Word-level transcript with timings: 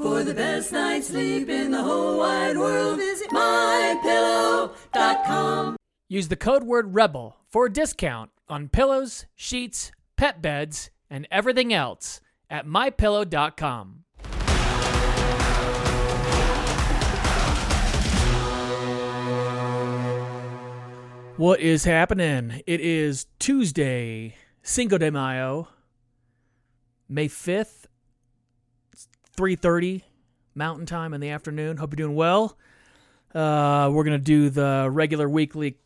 For 0.00 0.24
the 0.24 0.32
best 0.32 0.72
night's 0.72 1.08
sleep 1.08 1.50
in 1.50 1.72
the 1.72 1.82
whole 1.82 2.16
wide 2.16 2.56
world, 2.56 2.96
visit 2.96 3.28
mypillow.com. 3.28 5.76
Use 6.08 6.28
the 6.28 6.36
code 6.36 6.64
word 6.64 6.94
REBEL 6.94 7.36
for 7.50 7.66
a 7.66 7.70
discount 7.70 8.30
on 8.48 8.70
pillows, 8.70 9.26
sheets, 9.36 9.92
pet 10.16 10.40
beds, 10.40 10.88
and 11.10 11.28
everything 11.30 11.74
else 11.74 12.22
at 12.48 12.66
mypillow.com. 12.66 14.04
What 21.36 21.60
is 21.60 21.84
happening? 21.84 22.62
It 22.66 22.80
is 22.80 23.26
Tuesday, 23.38 24.34
Cinco 24.62 24.96
de 24.96 25.10
Mayo, 25.10 25.68
May 27.06 27.28
5th, 27.28 27.84
3:30 29.40 30.02
Mountain 30.54 30.84
Time 30.84 31.14
in 31.14 31.20
the 31.22 31.30
afternoon. 31.30 31.78
Hope 31.78 31.92
you're 31.92 32.06
doing 32.06 32.14
well. 32.14 32.58
Uh, 33.34 33.88
we're 33.90 34.04
gonna 34.04 34.18
do 34.18 34.50
the 34.50 34.86
regular 34.92 35.30
weekly 35.30 35.78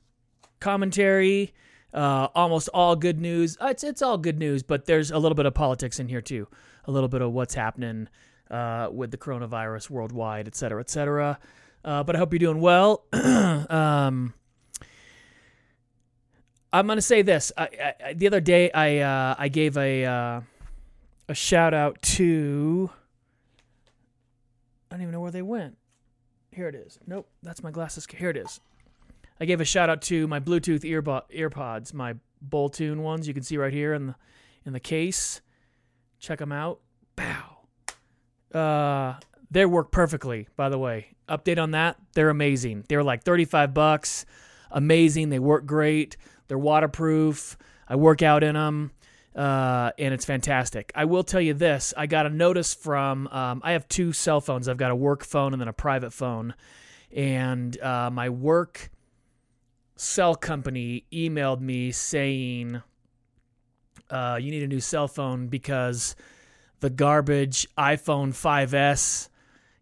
commentary. 0.58 1.54
Uh, 1.92 2.26
almost 2.34 2.68
all 2.74 2.96
good 2.96 3.20
news. 3.20 3.56
Uh, 3.60 3.68
It's 3.68 3.84
it's 3.84 4.02
all 4.02 4.18
good 4.18 4.40
news, 4.40 4.64
but 4.64 4.86
there's 4.86 5.12
a 5.12 5.18
little 5.18 5.36
bit 5.36 5.46
of 5.46 5.54
politics 5.54 6.00
in 6.00 6.08
here 6.08 6.20
too. 6.20 6.48
A 6.86 6.90
little 6.90 7.08
bit 7.08 7.22
of 7.22 7.32
what's 7.32 7.54
happening 7.54 8.08
uh, 8.50 8.88
with 8.90 9.12
the 9.12 9.16
coronavirus 9.16 9.88
worldwide, 9.88 10.48
et 10.48 10.56
cetera, 10.56 10.80
et 10.80 10.90
cetera. 10.90 11.38
Uh, 11.84 12.02
but 12.02 12.16
I 12.16 12.18
hope 12.18 12.32
you're 12.32 12.40
doing 12.40 12.60
well. 12.60 13.04
um, 13.12 14.34
I'm 16.72 16.88
gonna 16.88 17.00
say 17.00 17.22
this. 17.22 17.52
I, 17.56 17.94
I, 18.04 18.14
the 18.14 18.26
other 18.26 18.40
day, 18.40 18.72
I 18.72 18.98
uh, 18.98 19.36
I 19.38 19.46
gave 19.46 19.76
a 19.76 20.42
a 21.28 21.34
shout 21.34 21.72
out 21.72 22.02
to. 22.02 22.90
I 24.94 24.96
don't 24.96 25.02
even 25.02 25.12
know 25.12 25.20
where 25.22 25.32
they 25.32 25.42
went. 25.42 25.76
Here 26.52 26.68
it 26.68 26.76
is. 26.76 27.00
Nope, 27.04 27.28
that's 27.42 27.64
my 27.64 27.72
glasses. 27.72 28.06
Here 28.16 28.30
it 28.30 28.36
is. 28.36 28.60
I 29.40 29.44
gave 29.44 29.60
a 29.60 29.64
shout 29.64 29.90
out 29.90 30.02
to 30.02 30.28
my 30.28 30.38
Bluetooth 30.38 30.82
earbo- 30.84 31.24
earpods, 31.34 31.92
my 31.92 32.14
Boltune 32.48 32.98
ones. 32.98 33.26
You 33.26 33.34
can 33.34 33.42
see 33.42 33.56
right 33.56 33.72
here 33.72 33.92
in 33.92 34.06
the 34.06 34.14
in 34.64 34.72
the 34.72 34.78
case. 34.78 35.40
Check 36.20 36.38
them 36.38 36.52
out. 36.52 36.78
Bow. 37.16 37.66
Uh, 38.56 39.18
they 39.50 39.66
work 39.66 39.90
perfectly. 39.90 40.46
By 40.54 40.68
the 40.68 40.78
way, 40.78 41.16
update 41.28 41.60
on 41.60 41.72
that. 41.72 41.96
They're 42.12 42.30
amazing. 42.30 42.84
They're 42.88 43.02
like 43.02 43.24
thirty 43.24 43.46
five 43.46 43.74
bucks. 43.74 44.24
Amazing. 44.70 45.30
They 45.30 45.40
work 45.40 45.66
great. 45.66 46.16
They're 46.46 46.56
waterproof. 46.56 47.58
I 47.88 47.96
work 47.96 48.22
out 48.22 48.44
in 48.44 48.54
them. 48.54 48.92
Uh, 49.34 49.90
and 49.98 50.14
it's 50.14 50.24
fantastic. 50.24 50.92
I 50.94 51.06
will 51.06 51.24
tell 51.24 51.40
you 51.40 51.54
this: 51.54 51.92
I 51.96 52.06
got 52.06 52.26
a 52.26 52.30
notice 52.30 52.72
from. 52.74 53.26
Um, 53.28 53.60
I 53.64 53.72
have 53.72 53.88
two 53.88 54.12
cell 54.12 54.40
phones. 54.40 54.68
I've 54.68 54.76
got 54.76 54.90
a 54.90 54.96
work 54.96 55.24
phone 55.24 55.52
and 55.52 55.60
then 55.60 55.68
a 55.68 55.72
private 55.72 56.12
phone, 56.12 56.54
and 57.10 57.80
uh, 57.80 58.10
my 58.10 58.28
work 58.28 58.90
cell 59.96 60.34
company 60.34 61.04
emailed 61.12 61.60
me 61.60 61.92
saying 61.92 62.82
uh, 64.10 64.38
you 64.40 64.50
need 64.50 64.62
a 64.62 64.68
new 64.68 64.80
cell 64.80 65.08
phone 65.08 65.46
because 65.46 66.16
the 66.80 66.90
garbage 66.90 67.66
iPhone 67.78 68.30
5S 68.30 69.28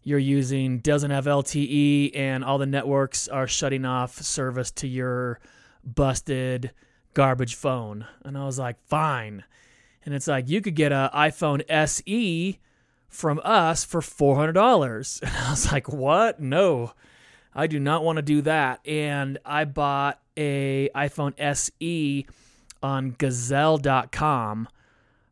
you're 0.05 0.19
using 0.19 0.79
doesn't 0.79 1.11
have 1.11 1.27
LTE 1.27 2.17
and 2.17 2.45
all 2.45 2.59
the 2.59 2.67
networks 2.67 3.29
are 3.29 3.47
shutting 3.47 3.85
off 3.85 4.21
service 4.21 4.71
to 4.71 4.89
your 4.89 5.41
busted 5.85 6.73
garbage 7.15 7.55
phone. 7.55 8.07
And 8.25 8.37
I 8.37 8.45
was 8.45 8.59
like, 8.59 8.77
fine. 8.87 9.45
And 10.05 10.15
it's 10.15 10.27
like, 10.27 10.49
you 10.49 10.61
could 10.61 10.75
get 10.75 10.93
a 10.93 11.11
iPhone 11.15 11.63
SE 11.69 12.59
from 13.09 13.41
us 13.45 13.85
for 13.85 14.01
$400. 14.01 15.23
And 15.23 15.37
I 15.37 15.51
was 15.51 15.71
like, 15.71 15.89
what? 15.89 16.41
No. 16.41 16.93
I 17.55 17.67
do 17.67 17.79
not 17.79 18.03
want 18.03 18.17
to 18.17 18.23
do 18.23 18.41
that. 18.43 18.81
And 18.87 19.39
I 19.45 19.65
bought 19.65 20.21
a 20.37 20.89
iPhone 20.95 21.35
SE 21.39 22.27
on 22.83 23.15
gazelle.com 23.19 24.69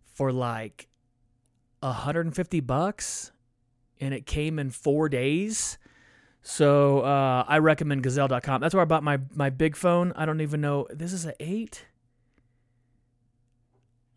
for 0.04 0.30
like 0.30 0.88
150 1.80 2.60
bucks 2.60 3.32
and 3.98 4.12
it 4.12 4.26
came 4.26 4.58
in 4.58 4.70
4 4.70 5.08
days. 5.08 5.78
So, 6.42 7.00
uh, 7.00 7.44
I 7.46 7.58
recommend 7.58 8.02
gazelle.com. 8.02 8.60
That's 8.60 8.74
where 8.74 8.82
I 8.82 8.86
bought 8.86 9.02
my 9.02 9.18
my 9.34 9.50
big 9.50 9.76
phone. 9.76 10.12
I 10.16 10.24
don't 10.24 10.40
even 10.40 10.60
know. 10.60 10.86
This 10.90 11.12
is 11.12 11.24
an 11.24 11.34
8. 11.38 11.84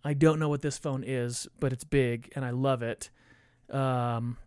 I 0.06 0.14
don't 0.14 0.40
know 0.40 0.50
what 0.50 0.62
this 0.62 0.78
phone 0.78 1.04
is, 1.06 1.48
but 1.60 1.72
it's 1.72 1.84
big 1.84 2.32
and 2.36 2.44
I 2.44 2.50
love 2.50 2.82
it. 2.82 3.10
Um, 3.70 4.38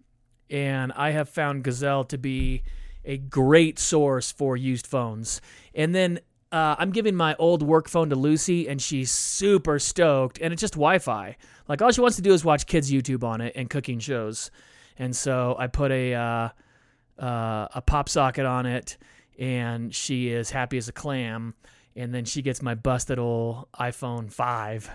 and 0.50 0.92
I 0.92 1.10
have 1.10 1.28
found 1.28 1.64
Gazelle 1.64 2.04
to 2.04 2.18
be 2.18 2.62
a 3.04 3.16
great 3.16 3.78
source 3.78 4.30
for 4.30 4.56
used 4.56 4.86
phones. 4.86 5.40
And 5.74 5.94
then 5.94 6.20
uh, 6.52 6.76
I'm 6.78 6.90
giving 6.90 7.14
my 7.14 7.34
old 7.38 7.62
work 7.62 7.88
phone 7.88 8.10
to 8.10 8.16
Lucy, 8.16 8.68
and 8.68 8.80
she's 8.80 9.10
super 9.10 9.78
stoked. 9.78 10.38
And 10.40 10.52
it's 10.52 10.60
just 10.60 10.74
Wi-Fi. 10.74 11.36
Like 11.68 11.82
all 11.82 11.90
she 11.90 12.00
wants 12.00 12.16
to 12.16 12.22
do 12.22 12.32
is 12.32 12.44
watch 12.44 12.66
kids 12.66 12.90
YouTube 12.90 13.24
on 13.24 13.40
it 13.40 13.54
and 13.56 13.70
cooking 13.70 13.98
shows. 13.98 14.50
And 14.98 15.14
so 15.14 15.56
I 15.58 15.66
put 15.66 15.90
a 15.90 16.14
uh, 16.14 16.48
uh, 17.18 17.68
a 17.74 17.82
pop 17.84 18.08
socket 18.08 18.46
on 18.46 18.66
it, 18.66 18.96
and 19.38 19.94
she 19.94 20.28
is 20.28 20.50
happy 20.50 20.78
as 20.78 20.88
a 20.88 20.92
clam. 20.92 21.54
And 21.94 22.14
then 22.14 22.26
she 22.26 22.42
gets 22.42 22.60
my 22.60 22.74
busted 22.74 23.18
old 23.18 23.68
iPhone 23.78 24.30
five. 24.30 24.90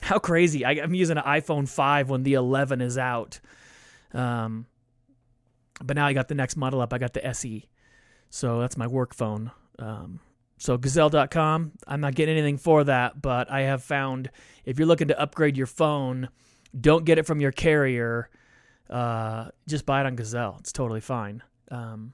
How 0.00 0.18
crazy! 0.18 0.64
I, 0.64 0.72
I'm 0.72 0.94
using 0.94 1.18
an 1.18 1.24
iPhone 1.24 1.68
five 1.68 2.08
when 2.08 2.22
the 2.22 2.34
11 2.34 2.80
is 2.80 2.96
out. 2.96 3.40
Um, 4.14 4.66
but 5.82 5.96
now 5.96 6.06
I 6.06 6.12
got 6.12 6.28
the 6.28 6.34
next 6.34 6.56
model 6.56 6.80
up. 6.80 6.92
I 6.92 6.98
got 6.98 7.12
the 7.12 7.26
SE. 7.26 7.68
So 8.30 8.60
that's 8.60 8.76
my 8.76 8.86
work 8.86 9.14
phone. 9.14 9.50
Um, 9.78 10.20
so 10.58 10.78
gazelle.com. 10.78 11.72
I'm 11.86 12.00
not 12.00 12.14
getting 12.14 12.36
anything 12.36 12.56
for 12.58 12.84
that, 12.84 13.20
but 13.20 13.50
I 13.50 13.62
have 13.62 13.82
found 13.82 14.30
if 14.64 14.78
you're 14.78 14.88
looking 14.88 15.08
to 15.08 15.20
upgrade 15.20 15.56
your 15.56 15.66
phone, 15.66 16.28
don't 16.78 17.04
get 17.04 17.18
it 17.18 17.26
from 17.26 17.40
your 17.40 17.52
carrier. 17.52 18.30
Uh, 18.88 19.48
just 19.66 19.84
buy 19.84 20.00
it 20.00 20.06
on 20.06 20.16
Gazelle. 20.16 20.56
It's 20.60 20.72
totally 20.72 21.00
fine. 21.00 21.42
Um, 21.70 22.12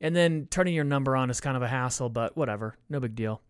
and 0.00 0.16
then 0.16 0.48
turning 0.50 0.74
your 0.74 0.84
number 0.84 1.14
on 1.16 1.30
is 1.30 1.40
kind 1.40 1.56
of 1.56 1.62
a 1.62 1.68
hassle, 1.68 2.08
but 2.08 2.36
whatever. 2.36 2.76
No 2.88 3.00
big 3.00 3.14
deal. 3.14 3.42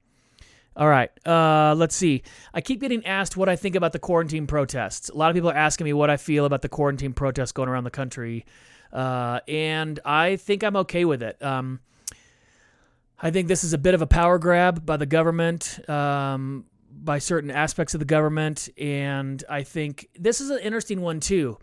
All 0.77 0.89
right. 0.89 1.11
Uh, 1.27 1.75
let's 1.77 1.95
see. 1.95 2.23
I 2.55 2.61
keep 2.61 2.81
getting 2.81 3.05
asked 3.05 3.37
what 3.37 3.49
I 3.49 3.57
think 3.57 3.75
about 3.75 3.93
the 3.93 3.99
quarantine 3.99 4.47
protests. 4.47 5.09
A 5.09 5.17
lot 5.17 5.31
of 5.31 5.35
people 5.35 5.51
are 5.51 5.57
asking 5.57 5.85
me 5.85 5.93
what 5.93 6.11
I 6.11 6.17
feel 6.17 6.45
about 6.45 6.63
the 6.63 6.69
quarantine 6.69 7.13
protests 7.13 7.53
going 7.53 7.69
around 7.69 7.85
the 7.85 7.91
country. 7.91 8.47
Uh, 8.93 9.41
and 9.47 9.99
I 10.05 10.37
think 10.37 10.63
I'm 10.63 10.77
okay 10.77 11.05
with 11.05 11.23
it. 11.23 11.43
Um, 11.43 11.81
I 13.21 13.31
think 13.31 13.49
this 13.49 13.65
is 13.65 13.73
a 13.73 13.79
bit 13.79 13.95
of 13.95 14.03
a 14.03 14.07
power 14.07 14.39
grab 14.39 14.87
by 14.87 14.97
the 14.97 15.07
government, 15.07 15.79
um, 15.89 16.65
by 16.91 17.19
certain 17.19 17.51
aspects 17.51 17.95
of 17.95 18.01
the 18.01 18.07
government. 18.07 18.69
And 18.79 19.43
I 19.49 19.63
think 19.63 20.09
this 20.19 20.41
is 20.41 20.51
an 20.51 20.61
interesting 20.61 21.01
one, 21.01 21.21
too. 21.21 21.59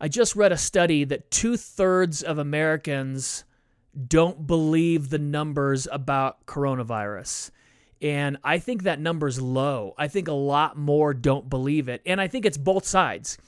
I 0.00 0.08
just 0.08 0.36
read 0.36 0.52
a 0.52 0.56
study 0.56 1.04
that 1.04 1.30
two 1.30 1.56
thirds 1.56 2.22
of 2.22 2.38
Americans 2.38 3.44
don't 4.06 4.46
believe 4.46 5.10
the 5.10 5.18
numbers 5.18 5.88
about 5.90 6.46
coronavirus. 6.46 7.50
And 8.00 8.38
I 8.44 8.58
think 8.58 8.84
that 8.84 9.00
number's 9.00 9.40
low. 9.40 9.94
I 9.98 10.06
think 10.06 10.28
a 10.28 10.32
lot 10.32 10.76
more 10.76 11.14
don't 11.14 11.50
believe 11.50 11.88
it. 11.88 12.00
And 12.06 12.20
I 12.20 12.28
think 12.28 12.46
it's 12.46 12.58
both 12.58 12.86
sides. 12.86 13.38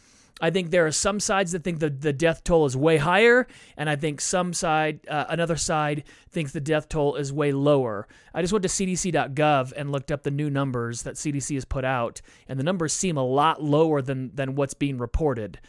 I 0.41 0.51
think 0.51 0.71
there 0.71 0.87
are 0.87 0.93
some 0.93 1.21
sides 1.21 1.53
that 1.53 1.63
think 1.63 1.81
the, 1.81 1.91
the 1.91 2.13
death 2.13 2.43
toll 2.43 2.65
is 2.65 2.77
way 2.77 2.97
higher, 2.97 3.47
and 3.77 3.91
I 3.91 3.97
think 3.97 4.21
some 4.21 4.55
side, 4.55 5.01
uh, 5.07 5.27
another 5.29 5.57
side, 5.57 6.05
thinks 6.31 6.53
the 6.53 6.61
death 6.61 6.89
toll 6.89 7.17
is 7.17 7.33
way 7.33 7.53
lower. 7.53 8.09
I 8.33 8.41
just 8.41 8.53
went 8.53 8.63
to 8.63 8.69
CDC.gov 8.69 9.73
and 9.77 9.93
looked 9.93 10.11
up 10.11 10.23
the 10.23 10.31
new 10.31 10.49
numbers 10.49 11.03
that 11.03 11.17
CDC 11.17 11.55
has 11.55 11.67
put 11.67 11.85
out, 11.85 12.23
and 12.49 12.59
the 12.59 12.65
numbers 12.65 12.95
seem 12.95 13.19
a 13.19 13.25
lot 13.25 13.63
lower 13.63 14.01
than 14.01 14.35
than 14.35 14.55
what's 14.55 14.73
being 14.73 14.97
reported. 14.97 15.61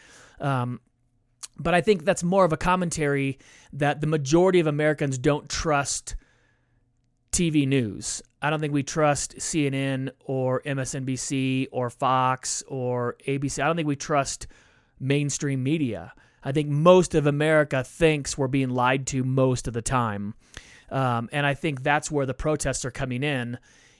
Um, 0.41 0.81
but 1.57 1.73
I 1.73 1.81
think 1.81 2.03
that's 2.03 2.23
more 2.23 2.43
of 2.43 2.51
a 2.51 2.57
commentary 2.57 3.37
that 3.73 4.01
the 4.01 4.07
majority 4.07 4.59
of 4.59 4.67
Americans 4.67 5.17
don't 5.17 5.47
trust 5.47 6.15
TV 7.31 7.67
news. 7.67 8.21
I 8.41 8.49
don't 8.49 8.59
think 8.59 8.73
we 8.73 8.83
trust 8.83 9.37
CNN 9.37 10.09
or 10.25 10.61
MSNBC 10.65 11.67
or 11.71 11.89
Fox 11.89 12.63
or 12.67 13.15
ABC. 13.27 13.63
I 13.63 13.67
don't 13.67 13.75
think 13.75 13.87
we 13.87 13.95
trust 13.95 14.47
mainstream 14.99 15.63
media. 15.63 16.13
I 16.43 16.51
think 16.51 16.69
most 16.69 17.13
of 17.13 17.27
America 17.27 17.83
thinks 17.83 18.37
we're 18.37 18.47
being 18.47 18.69
lied 18.69 19.05
to 19.07 19.23
most 19.23 19.67
of 19.67 19.73
the 19.73 19.81
time. 19.81 20.33
Um, 20.89 21.29
and 21.31 21.45
I 21.45 21.53
think 21.53 21.83
that's 21.83 22.09
where 22.11 22.25
the 22.25 22.33
protests 22.33 22.83
are 22.83 22.91
coming 22.91 23.23
in. 23.23 23.57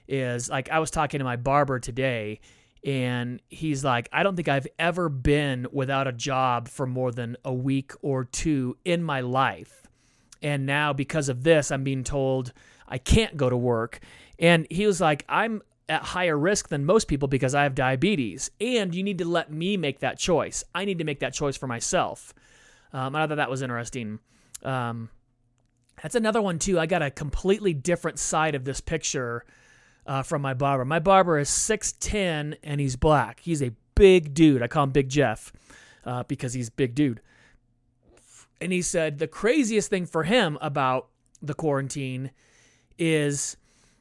Is 0.07 0.49
like 0.49 0.69
I 0.69 0.79
was 0.79 0.91
talking 0.91 1.19
to 1.19 1.23
my 1.23 1.37
barber 1.37 1.79
today, 1.79 2.41
and 2.83 3.42
he's 3.50 3.83
like, 3.83 4.10
I 4.12 4.24
don't 4.24 4.36
think 4.36 4.48
I've 4.48 4.68
ever 4.80 5.07
been 5.07 5.68
without 5.72 6.07
a 6.07 6.12
job 6.12 6.68
for 6.68 6.88
more 6.88 7.12
than 7.12 7.38
a 7.45 7.54
week 7.54 7.92
or 8.01 8.25
two 8.25 8.78
in 8.83 9.04
my 9.04 9.22
life. 9.22 9.88
And 10.42 10.66
now, 10.66 10.92
because 10.92 11.30
of 11.30 11.44
this, 11.44 11.69
I'm 11.72 11.83
being 11.83 12.04
told 12.04 12.54
I 12.88 12.98
can't 12.98 13.38
go 13.38 13.50
to 13.50 13.57
work. 13.57 14.00
And 14.39 14.66
he 14.72 14.88
was 14.88 15.00
like, 15.00 15.24
I'm 15.30 15.62
at 15.88 16.01
higher 16.01 16.38
risk 16.38 16.69
than 16.69 16.86
most 16.86 17.07
people 17.07 17.28
because 17.28 17.54
I 17.54 17.63
have 17.63 17.75
diabetes. 17.75 18.50
And 18.60 18.95
you 18.95 19.04
need 19.04 19.19
to 19.19 19.25
let 19.25 19.51
me 19.51 19.78
make 19.78 20.00
that 20.00 20.18
choice. 20.18 20.63
I 20.74 20.86
need 20.86 20.98
to 20.98 21.04
make 21.04 21.19
that 21.19 21.33
choice 21.33 21.57
for 21.57 21.68
myself. 21.68 22.33
Um, 22.94 23.16
I 23.16 23.28
thought 23.28 23.36
that 23.36 23.50
was 23.50 23.62
interesting. 23.62 24.19
Um, 24.63 25.10
that's 26.01 26.16
another 26.16 26.42
one, 26.42 26.57
too. 26.57 26.80
I 26.80 26.88
got 26.88 27.04
a 27.04 27.12
completely 27.12 27.75
different 27.75 28.18
side 28.18 28.56
of 28.56 28.66
this 28.66 28.81
picture 28.81 29.45
uh, 30.06 30.24
from 30.24 30.42
my 30.42 30.53
barber. 30.53 30.86
My 30.86 31.00
barber 31.00 31.38
is 31.38 31.50
6'10 31.50 32.57
and 32.63 32.81
he's 32.81 32.95
black. 32.95 33.39
He's 33.42 33.62
a 33.62 33.71
big 33.95 34.33
dude. 34.33 34.62
I 34.62 34.68
call 34.68 34.83
him 34.83 34.92
Big 34.92 35.09
Jeff 35.09 35.53
uh, 36.06 36.24
because 36.24 36.53
he's 36.53 36.69
big 36.69 36.95
dude. 36.95 37.21
And 38.59 38.71
he 38.71 38.81
said 38.81 39.18
the 39.18 39.27
craziest 39.27 39.89
thing 39.89 40.06
for 40.06 40.24
him 40.24 40.57
about 40.62 41.07
the 41.42 41.53
quarantine 41.53 42.31
is 42.98 43.57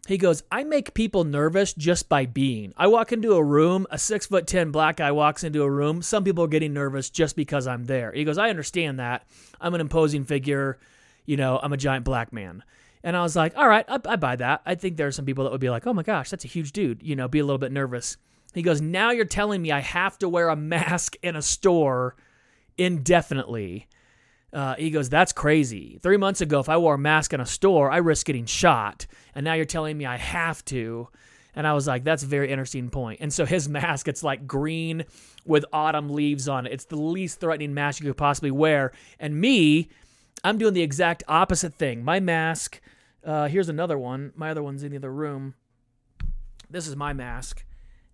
he 0.07 0.19
goes, 0.19 0.43
I 0.51 0.65
make 0.65 0.95
people 0.95 1.25
nervous 1.25 1.73
just 1.73 2.09
by 2.09 2.27
being. 2.27 2.75
I 2.77 2.87
walk 2.89 3.13
into 3.13 3.35
a 3.35 3.45
room, 3.45 3.87
a 3.91 3.99
six 3.99 4.27
foot 4.27 4.47
ten 4.47 4.71
black 4.71 4.97
guy 4.97 5.13
walks 5.13 5.45
into 5.45 5.63
a 5.63 5.71
room. 5.71 6.03
Some 6.03 6.25
people 6.25 6.45
are 6.45 6.49
getting 6.49 6.73
nervous 6.73 7.11
just 7.11 7.37
because 7.37 7.67
I'm 7.67 7.85
there. 7.85 8.13
He 8.13 8.25
goes, 8.25 8.39
I 8.39 8.51
understand 8.51 8.99
that. 8.99 9.27
I'm 9.61 9.75
an 9.75 9.81
imposing 9.81 10.25
figure. 10.25 10.79
You 11.27 11.37
know, 11.37 11.61
I'm 11.63 11.73
a 11.73 11.77
giant 11.77 12.05
black 12.05 12.33
man. 12.33 12.65
And 13.03 13.17
I 13.17 13.23
was 13.23 13.35
like, 13.35 13.57
all 13.57 13.69
right, 13.69 13.85
I, 13.89 13.99
I 14.07 14.17
buy 14.17 14.37
that. 14.37 14.63
I 14.67 14.75
think 14.75 14.97
there 14.97 15.07
are 15.07 15.13
some 15.13 15.25
people 15.25 15.45
that 15.45 15.51
would 15.51 15.61
be 15.61 15.71
like, 15.71 15.87
oh 15.87 15.95
my 15.95 16.03
gosh, 16.03 16.31
that's 16.31 16.45
a 16.45 16.49
huge 16.49 16.73
dude. 16.73 17.03
You 17.03 17.17
know, 17.17 17.29
be 17.29 17.39
a 17.39 17.45
little 17.45 17.59
bit 17.59 17.73
nervous. 17.73 18.17
He 18.53 18.63
goes, 18.63 18.81
now 18.81 19.11
you're 19.11 19.25
telling 19.25 19.63
me 19.63 19.73
I 19.73 19.81
have 19.81 20.19
to 20.19 20.29
wear 20.29 20.49
a 20.49 20.57
mask 20.57 21.17
in 21.23 21.37
a 21.37 21.43
store 21.43 22.17
indefinitely. 22.77 23.87
Uh, 24.53 24.75
he 24.75 24.91
goes, 24.91 25.09
That's 25.09 25.33
crazy. 25.33 25.99
Three 26.03 26.17
months 26.17 26.41
ago, 26.41 26.61
if 26.61 26.69
I 26.69 26.77
wore 26.77 26.95
a 26.95 26.99
mask 26.99 27.33
in 27.33 27.41
a 27.41 27.47
store, 27.47 27.91
I 27.91 27.99
risk 27.99 28.27
getting 28.27 28.47
shot. 28.47 29.07
And 29.35 29.45
now 29.45 29.55
you're 29.55 29.65
telling 29.65 29.97
me 29.97 30.07
I 30.07 30.17
have 30.17 30.65
to. 30.67 31.09
And 31.55 31.67
I 31.67 31.73
was 31.73 31.87
like, 31.87 32.05
That's 32.05 32.23
a 32.23 32.27
very 32.27 32.51
interesting 32.51 32.91
point. 32.91 33.21
And 33.21 33.33
so 33.33 33.47
his 33.47 33.69
mask, 33.69 34.09
it's 34.09 34.25
like 34.25 34.47
green 34.47 35.05
with 35.45 35.65
autumn 35.73 36.11
leaves 36.11 36.49
on 36.49 36.67
it. 36.67 36.73
It's 36.73 36.87
the 36.87 36.97
least 36.97 37.39
threatening 37.41 37.75
mask 37.75 38.01
you 38.01 38.09
could 38.09 38.17
possibly 38.17 38.51
wear. 38.51 38.93
And 39.21 39.41
me, 39.41 39.89
I'm 40.43 40.59
doing 40.59 40.75
the 40.75 40.83
exact 40.83 41.23
opposite 41.29 41.75
thing. 41.75 42.05
My 42.05 42.21
mask, 42.21 42.81
uh, 43.25 43.49
here's 43.49 43.69
another 43.69 43.99
one. 43.99 44.33
My 44.35 44.51
other 44.51 44.63
one's 44.63 44.83
in 44.83 44.91
the 44.93 44.97
other 44.97 45.13
room. 45.13 45.55
This 46.69 46.87
is 46.87 46.97
my 46.97 47.13
mask, 47.13 47.65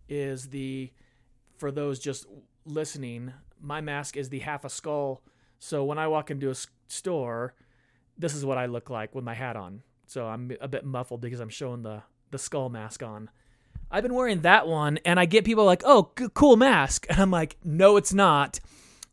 is 0.08 0.49
the, 0.49 0.90
for 1.58 1.70
those 1.70 1.99
just 1.99 2.26
listening, 2.64 3.32
my 3.61 3.81
mask 3.81 4.17
is 4.17 4.28
the 4.28 4.40
half 4.40 4.64
a 4.64 4.70
skull 4.70 5.23
so 5.58 5.84
when 5.84 5.99
I 5.99 6.08
walk 6.08 6.31
into 6.31 6.50
a 6.50 6.55
store, 6.88 7.55
this 8.19 8.34
is 8.34 8.44
what 8.44 8.58
I 8.58 8.67
look 8.67 8.90
like 8.90 9.14
with 9.14 9.25
my 9.25 9.34
hat 9.34 9.56
on. 9.56 9.82
So 10.06 10.26
I'm 10.26 10.52
a 10.61 10.69
bit 10.69 10.84
muffled 10.84 11.20
because 11.20 11.40
I'm 11.40 11.49
showing 11.49 11.82
the 11.82 12.02
the 12.31 12.38
skull 12.38 12.69
mask 12.69 13.02
on. 13.02 13.31
I've 13.90 14.02
been 14.02 14.14
wearing 14.14 14.40
that 14.40 14.67
one, 14.67 14.99
and 15.05 15.19
I 15.19 15.26
get 15.26 15.44
people 15.44 15.64
like, 15.64 15.82
"Oh, 15.84 16.11
cool 16.34 16.56
mask," 16.56 17.06
and 17.11 17.19
I'm 17.19 17.31
like, 17.31 17.56
"No, 17.64 17.96
it's 17.96 18.12
not. 18.12 18.61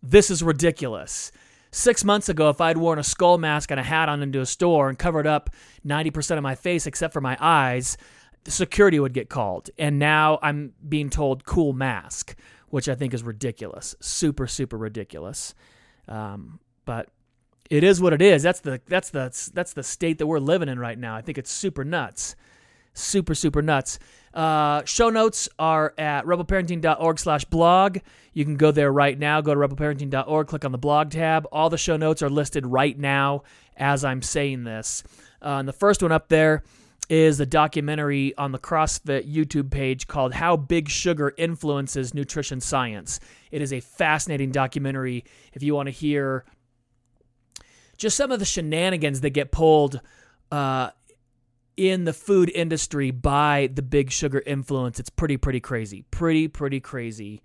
This 0.01 0.29
is 0.29 0.43
ridiculous." 0.43 1.31
Six 1.75 2.03
months 2.03 2.29
ago, 2.29 2.49
if 2.49 2.61
I'd 2.61 2.77
worn 2.77 2.99
a 2.99 3.03
skull 3.03 3.39
mask 3.39 3.71
and 3.71 3.79
a 3.79 3.83
hat 3.83 4.07
on 4.07 4.21
into 4.21 4.39
a 4.39 4.45
store 4.45 4.89
and 4.89 4.99
covered 4.99 5.25
up 5.25 5.49
90% 5.83 6.37
of 6.37 6.43
my 6.43 6.53
face 6.53 6.85
except 6.85 7.13
for 7.13 7.19
my 7.19 7.35
eyes, 7.39 7.97
security 8.45 8.99
would 8.99 9.11
get 9.11 9.27
called. 9.27 9.71
And 9.79 9.97
now 9.97 10.37
I'm 10.43 10.73
being 10.87 11.09
told 11.09 11.45
cool 11.45 11.73
mask, 11.73 12.35
which 12.69 12.87
I 12.87 12.93
think 12.93 13.11
is 13.11 13.23
ridiculous. 13.23 13.95
Super, 13.99 14.45
super 14.45 14.77
ridiculous. 14.77 15.55
Um, 16.07 16.59
but 16.85 17.09
it 17.71 17.83
is 17.83 17.99
what 17.99 18.13
it 18.13 18.21
is. 18.21 18.43
That's 18.43 18.59
the 18.59 18.79
that's 18.85 19.09
the 19.09 19.51
that's 19.55 19.73
the 19.73 19.83
state 19.83 20.19
that 20.19 20.27
we're 20.27 20.37
living 20.37 20.69
in 20.69 20.77
right 20.77 20.99
now. 20.99 21.15
I 21.15 21.23
think 21.23 21.39
it's 21.39 21.51
super 21.51 21.83
nuts, 21.83 22.35
super 22.93 23.33
super 23.33 23.63
nuts. 23.63 23.97
Uh, 24.33 24.83
show 24.85 25.09
notes 25.09 25.47
are 25.59 25.93
at 25.97 26.25
rebelparenting.org 26.25 27.19
slash 27.19 27.45
blog. 27.45 27.99
You 28.33 28.45
can 28.45 28.57
go 28.57 28.71
there 28.71 28.91
right 28.91 29.17
now. 29.17 29.41
Go 29.41 29.53
to 29.53 29.59
rebelparenting.org, 29.59 30.47
click 30.47 30.65
on 30.65 30.71
the 30.71 30.77
blog 30.77 31.11
tab. 31.11 31.45
All 31.51 31.69
the 31.69 31.77
show 31.77 31.97
notes 31.97 32.23
are 32.23 32.29
listed 32.29 32.65
right 32.65 32.97
now 32.97 33.43
as 33.77 34.03
I'm 34.03 34.21
saying 34.21 34.63
this. 34.63 35.03
Uh, 35.41 35.57
and 35.59 35.67
the 35.67 35.73
first 35.73 36.01
one 36.01 36.11
up 36.11 36.29
there 36.29 36.63
is 37.09 37.37
the 37.37 37.45
documentary 37.45 38.35
on 38.37 38.51
the 38.51 38.59
CrossFit 38.59 39.31
YouTube 39.31 39.69
page 39.69 40.07
called 40.07 40.33
How 40.33 40.55
Big 40.55 40.89
Sugar 40.89 41.33
Influences 41.37 42.13
Nutrition 42.13 42.61
Science. 42.61 43.19
It 43.51 43.61
is 43.61 43.73
a 43.73 43.81
fascinating 43.81 44.51
documentary 44.51 45.25
if 45.53 45.61
you 45.61 45.75
want 45.75 45.87
to 45.87 45.91
hear 45.91 46.45
just 47.97 48.17
some 48.17 48.31
of 48.31 48.39
the 48.39 48.45
shenanigans 48.45 49.21
that 49.21 49.31
get 49.31 49.51
pulled 49.51 49.99
uh, 50.51 50.89
in 51.77 52.03
the 52.05 52.13
food 52.13 52.51
industry 52.53 53.11
by 53.11 53.69
the 53.73 53.81
big 53.81 54.11
sugar 54.11 54.43
influence. 54.45 54.99
It's 54.99 55.09
pretty, 55.09 55.37
pretty 55.37 55.59
crazy. 55.59 56.03
Pretty, 56.11 56.47
pretty 56.47 56.79
crazy 56.79 57.41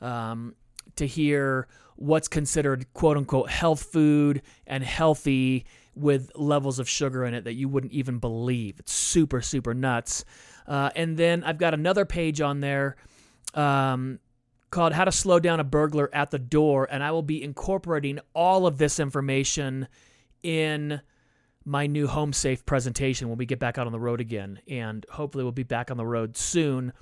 um, 0.00 0.54
to 0.96 1.06
hear 1.06 1.68
what's 1.96 2.28
considered 2.28 2.92
quote 2.94 3.16
unquote 3.16 3.50
health 3.50 3.82
food 3.82 4.42
and 4.66 4.84
healthy 4.84 5.66
with 5.94 6.30
levels 6.36 6.78
of 6.78 6.88
sugar 6.88 7.24
in 7.24 7.34
it 7.34 7.44
that 7.44 7.54
you 7.54 7.68
wouldn't 7.68 7.92
even 7.92 8.18
believe. 8.18 8.78
It's 8.78 8.92
super, 8.92 9.40
super 9.42 9.74
nuts. 9.74 10.24
Uh, 10.66 10.90
and 10.94 11.16
then 11.16 11.42
I've 11.44 11.58
got 11.58 11.74
another 11.74 12.04
page 12.04 12.40
on 12.40 12.60
there 12.60 12.96
um, 13.54 14.20
called 14.70 14.92
How 14.92 15.04
to 15.04 15.12
Slow 15.12 15.40
Down 15.40 15.60
a 15.60 15.64
Burglar 15.64 16.08
at 16.12 16.30
the 16.30 16.38
Door. 16.38 16.88
And 16.90 17.02
I 17.02 17.10
will 17.10 17.22
be 17.22 17.42
incorporating 17.42 18.20
all 18.34 18.66
of 18.66 18.78
this 18.78 19.00
information 19.00 19.88
in 20.42 21.00
my 21.68 21.86
new 21.86 22.06
home 22.06 22.32
safe 22.32 22.64
presentation 22.66 23.28
when 23.28 23.38
we 23.38 23.46
get 23.46 23.58
back 23.58 23.78
out 23.78 23.86
on 23.86 23.92
the 23.92 24.00
road 24.00 24.20
again. 24.20 24.60
And 24.68 25.04
hopefully, 25.10 25.44
we'll 25.44 25.52
be 25.52 25.62
back 25.62 25.90
on 25.90 25.96
the 25.96 26.06
road 26.06 26.36
soon. 26.36 26.92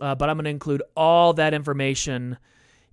Uh, 0.00 0.14
but 0.14 0.28
I'm 0.28 0.36
going 0.36 0.44
to 0.44 0.50
include 0.50 0.82
all 0.96 1.34
that 1.34 1.54
information 1.54 2.38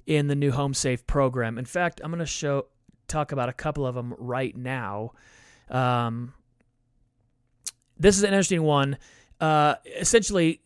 in 0.05 0.27
the 0.27 0.35
new 0.35 0.51
home 0.51 0.73
safe 0.73 1.07
program. 1.07 1.57
In 1.57 1.65
fact, 1.65 2.01
I'm 2.03 2.11
going 2.11 2.19
to 2.19 2.25
show 2.25 2.67
talk 3.07 3.31
about 3.31 3.49
a 3.49 3.53
couple 3.53 3.85
of 3.85 3.95
them 3.95 4.13
right 4.17 4.55
now. 4.55 5.11
Um, 5.69 6.33
this 7.97 8.17
is 8.17 8.23
an 8.23 8.29
interesting 8.29 8.63
one. 8.63 8.97
Uh, 9.39 9.75
essentially, 9.97 10.61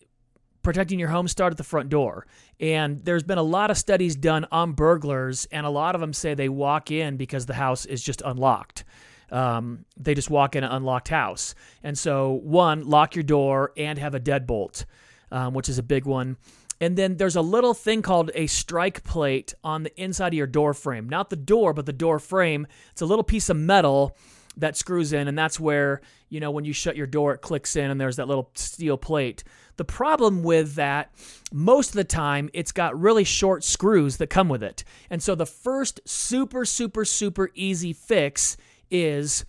protecting 0.61 0.99
your 0.99 1.09
home 1.09 1.27
start 1.27 1.51
at 1.51 1.57
the 1.57 1.63
front 1.63 1.89
door. 1.89 2.25
And 2.59 3.03
there's 3.05 3.23
been 3.23 3.37
a 3.37 3.43
lot 3.43 3.71
of 3.71 3.77
studies 3.77 4.15
done 4.15 4.45
on 4.51 4.73
burglars, 4.73 5.45
and 5.51 5.65
a 5.65 5.69
lot 5.69 5.95
of 5.95 6.01
them 6.01 6.13
say 6.13 6.33
they 6.33 6.49
walk 6.49 6.91
in 6.91 7.17
because 7.17 7.45
the 7.45 7.53
house 7.53 7.85
is 7.85 8.01
just 8.01 8.21
unlocked. 8.25 8.83
Um, 9.31 9.85
they 9.97 10.13
just 10.13 10.29
walk 10.29 10.55
in 10.55 10.63
an 10.63 10.71
unlocked 10.71 11.09
house. 11.09 11.55
And 11.83 11.97
so, 11.97 12.39
one, 12.43 12.87
lock 12.87 13.15
your 13.15 13.23
door 13.23 13.71
and 13.77 13.97
have 13.99 14.15
a 14.15 14.19
deadbolt, 14.19 14.85
um, 15.31 15.53
which 15.53 15.69
is 15.69 15.77
a 15.77 15.83
big 15.83 16.05
one. 16.05 16.37
And 16.81 16.97
then 16.97 17.17
there's 17.17 17.35
a 17.35 17.41
little 17.41 17.73
thing 17.73 18.01
called 18.01 18.31
a 18.35 18.47
strike 18.47 19.03
plate 19.03 19.53
on 19.63 19.83
the 19.83 20.01
inside 20.01 20.29
of 20.29 20.33
your 20.33 20.47
door 20.47 20.73
frame. 20.73 21.07
Not 21.07 21.29
the 21.29 21.35
door, 21.35 21.73
but 21.73 21.85
the 21.85 21.93
door 21.93 22.19
frame. 22.19 22.67
It's 22.91 23.01
a 23.01 23.05
little 23.05 23.23
piece 23.23 23.49
of 23.49 23.57
metal 23.57 24.17
that 24.57 24.77
screws 24.77 25.13
in, 25.13 25.27
and 25.27 25.37
that's 25.37 25.59
where, 25.59 26.01
you 26.29 26.39
know, 26.39 26.51
when 26.51 26.65
you 26.65 26.73
shut 26.73 26.95
your 26.95 27.07
door, 27.07 27.33
it 27.33 27.41
clicks 27.41 27.75
in 27.75 27.91
and 27.91 27.99
there's 27.99 28.15
that 28.17 28.27
little 28.27 28.51
steel 28.55 28.97
plate. 28.97 29.43
The 29.77 29.85
problem 29.85 30.43
with 30.43 30.75
that, 30.75 31.11
most 31.51 31.89
of 31.89 31.95
the 31.95 32.05
time, 32.05 32.49
it's 32.53 32.71
got 32.71 32.99
really 32.99 33.25
short 33.25 33.63
screws 33.63 34.17
that 34.17 34.27
come 34.27 34.47
with 34.47 34.63
it. 34.63 34.83
And 35.09 35.21
so 35.21 35.35
the 35.35 35.45
first 35.45 35.99
super, 36.05 36.63
super, 36.63 37.03
super 37.03 37.51
easy 37.53 37.91
fix 37.91 38.55
is 38.89 39.45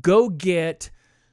go 0.00 0.28
get 0.28 0.90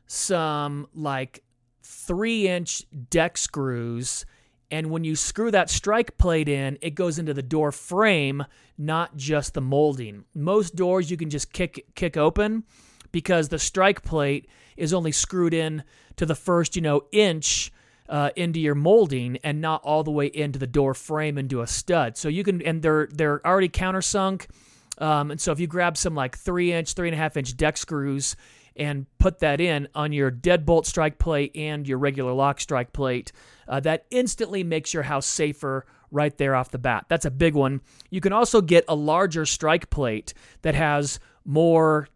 some 0.07 0.87
like 0.93 1.43
three 1.81 2.47
inch 2.47 2.85
deck 3.09 3.37
screws. 3.37 4.25
And 4.71 4.89
when 4.89 5.03
you 5.03 5.15
screw 5.15 5.51
that 5.51 5.69
strike 5.69 6.17
plate 6.17 6.49
in, 6.49 6.77
it 6.81 6.95
goes 6.95 7.19
into 7.19 7.33
the 7.33 7.43
door 7.43 7.71
frame, 7.71 8.43
not 8.77 9.15
just 9.15 9.53
the 9.53 9.61
molding. 9.61 10.25
Most 10.33 10.75
doors 10.75 11.11
you 11.11 11.17
can 11.17 11.29
just 11.29 11.53
kick 11.53 11.85
kick 11.95 12.17
open 12.17 12.63
because 13.11 13.49
the 13.49 13.59
strike 13.59 14.01
plate 14.01 14.47
is 14.75 14.93
only 14.93 15.11
screwed 15.11 15.53
in 15.53 15.83
to 16.15 16.25
the 16.25 16.35
first, 16.35 16.75
you 16.75 16.81
know, 16.81 17.03
inch 17.11 17.71
uh, 18.09 18.31
into 18.35 18.59
your 18.59 18.75
molding 18.75 19.37
and 19.43 19.61
not 19.61 19.81
all 19.83 20.03
the 20.03 20.11
way 20.11 20.27
into 20.27 20.59
the 20.59 20.67
door 20.67 20.93
frame 20.93 21.37
into 21.37 21.61
a 21.61 21.67
stud. 21.67 22.17
So 22.17 22.27
you 22.27 22.43
can, 22.43 22.61
and 22.61 22.81
they're 22.81 23.07
they're 23.11 23.45
already 23.45 23.69
countersunk. 23.69 24.47
Um, 24.97 25.31
and 25.31 25.41
so 25.41 25.51
if 25.51 25.59
you 25.59 25.67
grab 25.67 25.97
some 25.97 26.15
like 26.15 26.37
three 26.37 26.71
inch, 26.71 26.93
three 26.93 27.07
and 27.07 27.15
a 27.15 27.17
half 27.17 27.37
inch 27.37 27.55
deck 27.57 27.77
screws 27.77 28.35
and 28.75 29.05
put 29.17 29.39
that 29.39 29.61
in 29.61 29.87
on 29.95 30.11
your 30.11 30.31
deadbolt 30.31 30.85
strike 30.85 31.17
plate 31.17 31.55
and 31.55 31.87
your 31.87 31.97
regular 31.97 32.33
lock 32.33 32.59
strike 32.59 32.93
plate, 32.93 33.31
uh, 33.67 33.79
that 33.79 34.05
instantly 34.11 34.63
makes 34.63 34.93
your 34.93 35.03
house 35.03 35.25
safer 35.25 35.85
right 36.11 36.37
there 36.37 36.55
off 36.55 36.69
the 36.69 36.77
bat. 36.77 37.05
That's 37.09 37.25
a 37.25 37.31
big 37.31 37.55
one. 37.55 37.81
You 38.09 38.21
can 38.21 38.33
also 38.33 38.61
get 38.61 38.85
a 38.87 38.95
larger 38.95 39.45
strike 39.45 39.89
plate 39.89 40.33
that 40.61 40.75
has 40.75 41.19
more 41.43 42.07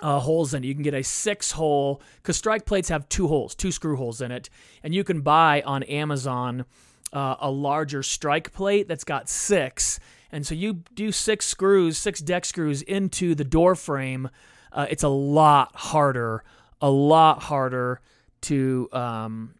uh, 0.00 0.18
holes 0.20 0.54
in 0.54 0.64
it. 0.64 0.66
You 0.66 0.74
can 0.74 0.82
get 0.82 0.94
a 0.94 1.02
six 1.02 1.52
hole 1.52 2.00
because 2.16 2.36
strike 2.36 2.64
plates 2.64 2.88
have 2.88 3.08
two 3.08 3.28
holes, 3.28 3.54
two 3.54 3.72
screw 3.72 3.96
holes 3.96 4.20
in 4.20 4.32
it, 4.32 4.48
and 4.82 4.94
you 4.94 5.04
can 5.04 5.20
buy 5.20 5.62
on 5.62 5.82
Amazon 5.84 6.64
uh, 7.12 7.36
a 7.40 7.50
larger 7.50 8.02
strike 8.02 8.52
plate 8.52 8.88
that's 8.88 9.04
got 9.04 9.28
six. 9.28 9.98
And 10.30 10.46
so 10.46 10.54
you 10.54 10.82
do 10.94 11.12
six 11.12 11.46
screws, 11.46 11.96
six 11.96 12.20
deck 12.20 12.44
screws 12.44 12.82
into 12.82 13.34
the 13.34 13.44
door 13.44 13.74
frame. 13.74 14.28
Uh, 14.72 14.86
it's 14.90 15.02
a 15.02 15.08
lot 15.08 15.74
harder, 15.74 16.44
a 16.80 16.90
lot 16.90 17.42
harder 17.42 18.00
to 18.42 18.88
um, 18.92 19.54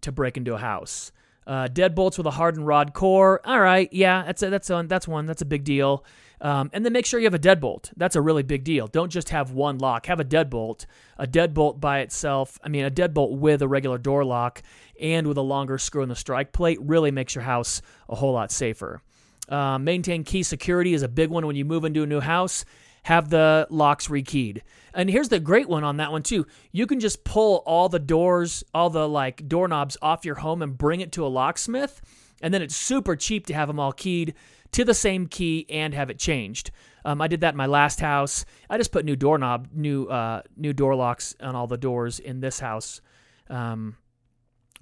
to 0.00 0.12
break 0.12 0.36
into 0.36 0.54
a 0.54 0.58
house. 0.58 1.12
Uh, 1.46 1.66
deadbolts 1.66 2.18
with 2.18 2.26
a 2.26 2.30
hardened 2.30 2.66
rod 2.66 2.92
core. 2.92 3.40
All 3.44 3.60
right, 3.60 3.90
yeah, 3.92 4.22
that's 4.24 4.42
a, 4.42 4.50
that's 4.50 4.68
a, 4.68 4.84
that's 4.86 5.08
one. 5.08 5.24
That's 5.26 5.40
a 5.40 5.46
big 5.46 5.64
deal. 5.64 6.04
Um, 6.40 6.70
and 6.72 6.84
then 6.84 6.92
make 6.92 7.06
sure 7.06 7.18
you 7.18 7.26
have 7.26 7.34
a 7.34 7.38
deadbolt. 7.38 7.90
That's 7.96 8.16
a 8.16 8.20
really 8.20 8.42
big 8.42 8.64
deal. 8.64 8.86
Don't 8.86 9.10
just 9.10 9.30
have 9.30 9.52
one 9.52 9.78
lock. 9.78 10.06
Have 10.06 10.20
a 10.20 10.24
deadbolt. 10.24 10.86
A 11.16 11.26
deadbolt 11.26 11.80
by 11.80 12.00
itself. 12.00 12.58
I 12.62 12.68
mean, 12.68 12.84
a 12.84 12.90
deadbolt 12.90 13.38
with 13.38 13.62
a 13.62 13.68
regular 13.68 13.98
door 13.98 14.24
lock 14.24 14.62
and 15.00 15.26
with 15.26 15.36
a 15.36 15.42
longer 15.42 15.78
screw 15.78 16.02
in 16.02 16.08
the 16.08 16.16
strike 16.16 16.52
plate 16.52 16.78
really 16.80 17.10
makes 17.10 17.34
your 17.34 17.44
house 17.44 17.82
a 18.08 18.14
whole 18.14 18.34
lot 18.34 18.52
safer. 18.52 19.02
Uh, 19.48 19.78
maintain 19.78 20.24
key 20.24 20.42
security 20.42 20.94
is 20.94 21.02
a 21.02 21.08
big 21.08 21.30
one 21.30 21.46
when 21.46 21.56
you 21.56 21.64
move 21.64 21.84
into 21.84 22.02
a 22.02 22.06
new 22.06 22.20
house. 22.20 22.64
Have 23.04 23.30
the 23.30 23.66
locks 23.70 24.08
rekeyed. 24.08 24.60
And 24.92 25.08
here's 25.08 25.28
the 25.28 25.40
great 25.40 25.68
one 25.68 25.84
on 25.84 25.96
that 25.98 26.12
one 26.12 26.22
too. 26.22 26.46
You 26.72 26.86
can 26.86 27.00
just 27.00 27.24
pull 27.24 27.62
all 27.64 27.88
the 27.88 27.98
doors, 27.98 28.64
all 28.74 28.90
the 28.90 29.08
like 29.08 29.48
doorknobs 29.48 29.96
off 30.02 30.24
your 30.24 30.34
home 30.34 30.60
and 30.60 30.76
bring 30.76 31.00
it 31.00 31.12
to 31.12 31.24
a 31.24 31.28
locksmith, 31.28 32.02
and 32.42 32.52
then 32.52 32.60
it's 32.60 32.76
super 32.76 33.16
cheap 33.16 33.46
to 33.46 33.54
have 33.54 33.68
them 33.68 33.80
all 33.80 33.92
keyed 33.92 34.34
to 34.72 34.84
the 34.84 34.94
same 34.94 35.26
key 35.26 35.64
and 35.70 35.94
have 35.94 36.10
it 36.10 36.18
changed. 36.18 36.70
Um, 37.04 37.22
I 37.22 37.28
did 37.28 37.40
that 37.40 37.54
in 37.54 37.56
my 37.56 37.66
last 37.66 38.00
house. 38.00 38.44
I 38.68 38.76
just 38.76 38.92
put 38.92 39.04
new 39.04 39.16
doorknob, 39.16 39.68
new 39.72 40.06
uh, 40.06 40.42
new 40.56 40.72
door 40.72 40.94
locks 40.94 41.34
on 41.40 41.56
all 41.56 41.66
the 41.66 41.78
doors 41.78 42.18
in 42.18 42.40
this 42.40 42.60
house. 42.60 43.00
Um, 43.48 43.96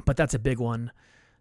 but 0.04 0.16
that's 0.16 0.34
a 0.34 0.38
big 0.38 0.58
one. 0.58 0.90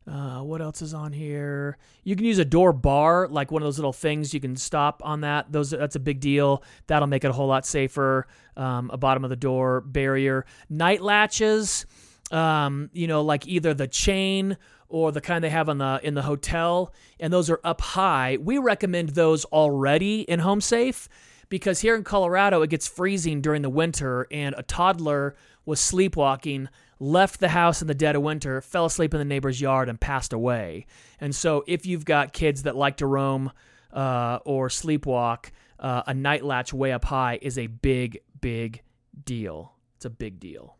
Uh, 0.09 0.41
what 0.41 0.61
else 0.61 0.83
is 0.83 0.93
on 0.93 1.11
here? 1.11 1.77
You 2.03 2.15
can 2.15 2.25
use 2.25 2.37
a 2.37 2.45
door 2.45 2.71
bar, 2.73 3.27
like 3.27 3.51
one 3.51 3.63
of 3.63 3.65
those 3.65 3.79
little 3.79 3.93
things. 3.93 4.33
You 4.33 4.39
can 4.39 4.55
stop 4.55 5.01
on 5.03 5.21
that. 5.21 5.51
Those 5.51 5.71
that's 5.71 5.95
a 5.95 5.99
big 5.99 6.19
deal. 6.19 6.63
That'll 6.87 7.07
make 7.07 7.23
it 7.23 7.29
a 7.29 7.33
whole 7.33 7.47
lot 7.47 7.65
safer. 7.65 8.27
Um, 8.55 8.91
a 8.93 8.97
bottom 8.97 9.23
of 9.23 9.31
the 9.31 9.35
door 9.35 9.81
barrier, 9.81 10.45
night 10.69 11.01
latches. 11.01 11.85
Um, 12.31 12.89
you 12.93 13.07
know, 13.07 13.21
like 13.21 13.47
either 13.47 13.73
the 13.73 13.87
chain 13.87 14.57
or 14.89 15.11
the 15.11 15.21
kind 15.21 15.43
they 15.43 15.49
have 15.49 15.69
on 15.69 15.79
the 15.79 15.99
in 16.03 16.13
the 16.13 16.21
hotel, 16.21 16.93
and 17.19 17.33
those 17.33 17.49
are 17.49 17.59
up 17.63 17.81
high. 17.81 18.37
We 18.39 18.59
recommend 18.59 19.09
those 19.09 19.45
already 19.45 20.21
in 20.21 20.39
Home 20.39 20.61
Safe 20.61 21.09
because 21.49 21.81
here 21.81 21.95
in 21.95 22.03
Colorado 22.03 22.61
it 22.61 22.69
gets 22.69 22.87
freezing 22.87 23.41
during 23.41 23.63
the 23.63 23.69
winter, 23.69 24.27
and 24.29 24.53
a 24.55 24.63
toddler 24.63 25.35
was 25.65 25.79
sleepwalking 25.79 26.69
left 26.99 27.39
the 27.39 27.49
house 27.49 27.81
in 27.81 27.87
the 27.87 27.95
dead 27.95 28.15
of 28.15 28.21
winter, 28.21 28.61
fell 28.61 28.85
asleep 28.85 29.13
in 29.13 29.19
the 29.19 29.25
neighbor's 29.25 29.59
yard, 29.59 29.89
and 29.89 29.99
passed 29.99 30.33
away. 30.33 30.85
And 31.19 31.35
so, 31.35 31.63
if 31.67 31.85
you've 31.85 32.05
got 32.05 32.33
kids 32.33 32.63
that 32.63 32.75
like 32.75 32.97
to 32.97 33.07
roam 33.07 33.51
uh, 33.91 34.39
or 34.45 34.69
sleepwalk, 34.69 35.51
uh, 35.79 36.03
a 36.07 36.13
night 36.13 36.43
latch 36.43 36.73
way 36.73 36.91
up 36.91 37.05
high 37.05 37.39
is 37.41 37.57
a 37.57 37.67
big, 37.67 38.19
big 38.39 38.81
deal. 39.23 39.73
It's 39.97 40.05
a 40.05 40.09
big 40.09 40.39
deal. 40.39 40.77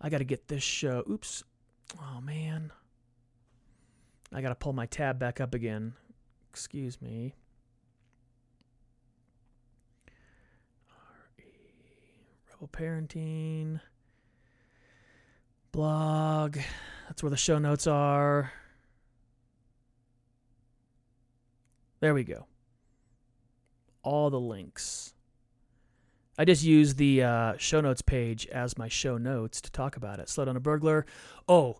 I 0.00 0.08
got 0.08 0.18
to 0.18 0.24
get 0.24 0.48
this 0.48 0.62
show. 0.62 1.04
Oops. 1.08 1.44
Oh, 2.00 2.20
man. 2.20 2.72
I 4.32 4.40
got 4.40 4.48
to 4.48 4.54
pull 4.54 4.72
my 4.72 4.86
tab 4.86 5.18
back 5.18 5.40
up 5.40 5.54
again. 5.54 5.94
Excuse 6.50 7.00
me. 7.00 7.34
Parenting 12.68 13.80
blog. 15.72 16.58
That's 17.08 17.22
where 17.22 17.30
the 17.30 17.36
show 17.36 17.58
notes 17.58 17.86
are. 17.86 18.52
There 22.00 22.14
we 22.14 22.24
go. 22.24 22.46
All 24.02 24.30
the 24.30 24.40
links. 24.40 25.14
I 26.38 26.44
just 26.44 26.64
use 26.64 26.94
the 26.94 27.22
uh, 27.22 27.54
show 27.58 27.80
notes 27.80 28.02
page 28.02 28.46
as 28.48 28.78
my 28.78 28.88
show 28.88 29.18
notes 29.18 29.60
to 29.60 29.70
talk 29.70 29.96
about 29.96 30.18
it. 30.18 30.28
Slow 30.28 30.46
down 30.46 30.56
a 30.56 30.60
burglar. 30.60 31.06
Oh, 31.46 31.76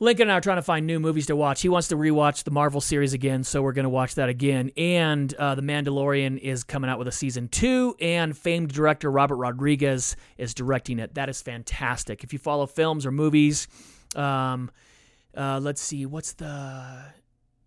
Lincoln 0.00 0.22
and 0.22 0.32
I 0.32 0.38
are 0.38 0.40
trying 0.40 0.56
to 0.56 0.62
find 0.62 0.86
new 0.88 0.98
movies 0.98 1.26
to 1.26 1.36
watch. 1.36 1.62
He 1.62 1.68
wants 1.68 1.86
to 1.88 1.96
rewatch 1.96 2.42
the 2.42 2.50
Marvel 2.50 2.80
series 2.80 3.12
again, 3.12 3.44
so 3.44 3.62
we're 3.62 3.72
going 3.72 3.84
to 3.84 3.90
watch 3.90 4.16
that 4.16 4.28
again. 4.28 4.72
And 4.76 5.32
uh, 5.34 5.54
The 5.54 5.62
Mandalorian 5.62 6.36
is 6.38 6.64
coming 6.64 6.90
out 6.90 6.98
with 6.98 7.06
a 7.06 7.12
season 7.12 7.46
two, 7.46 7.94
and 8.00 8.36
famed 8.36 8.72
director 8.72 9.08
Robert 9.08 9.36
Rodriguez 9.36 10.16
is 10.36 10.52
directing 10.52 10.98
it. 10.98 11.14
That 11.14 11.28
is 11.28 11.40
fantastic. 11.40 12.24
If 12.24 12.32
you 12.32 12.40
follow 12.40 12.66
films 12.66 13.06
or 13.06 13.12
movies, 13.12 13.68
um, 14.16 14.72
uh, 15.36 15.60
let's 15.62 15.80
see, 15.80 16.06
what's 16.06 16.32
the 16.32 17.04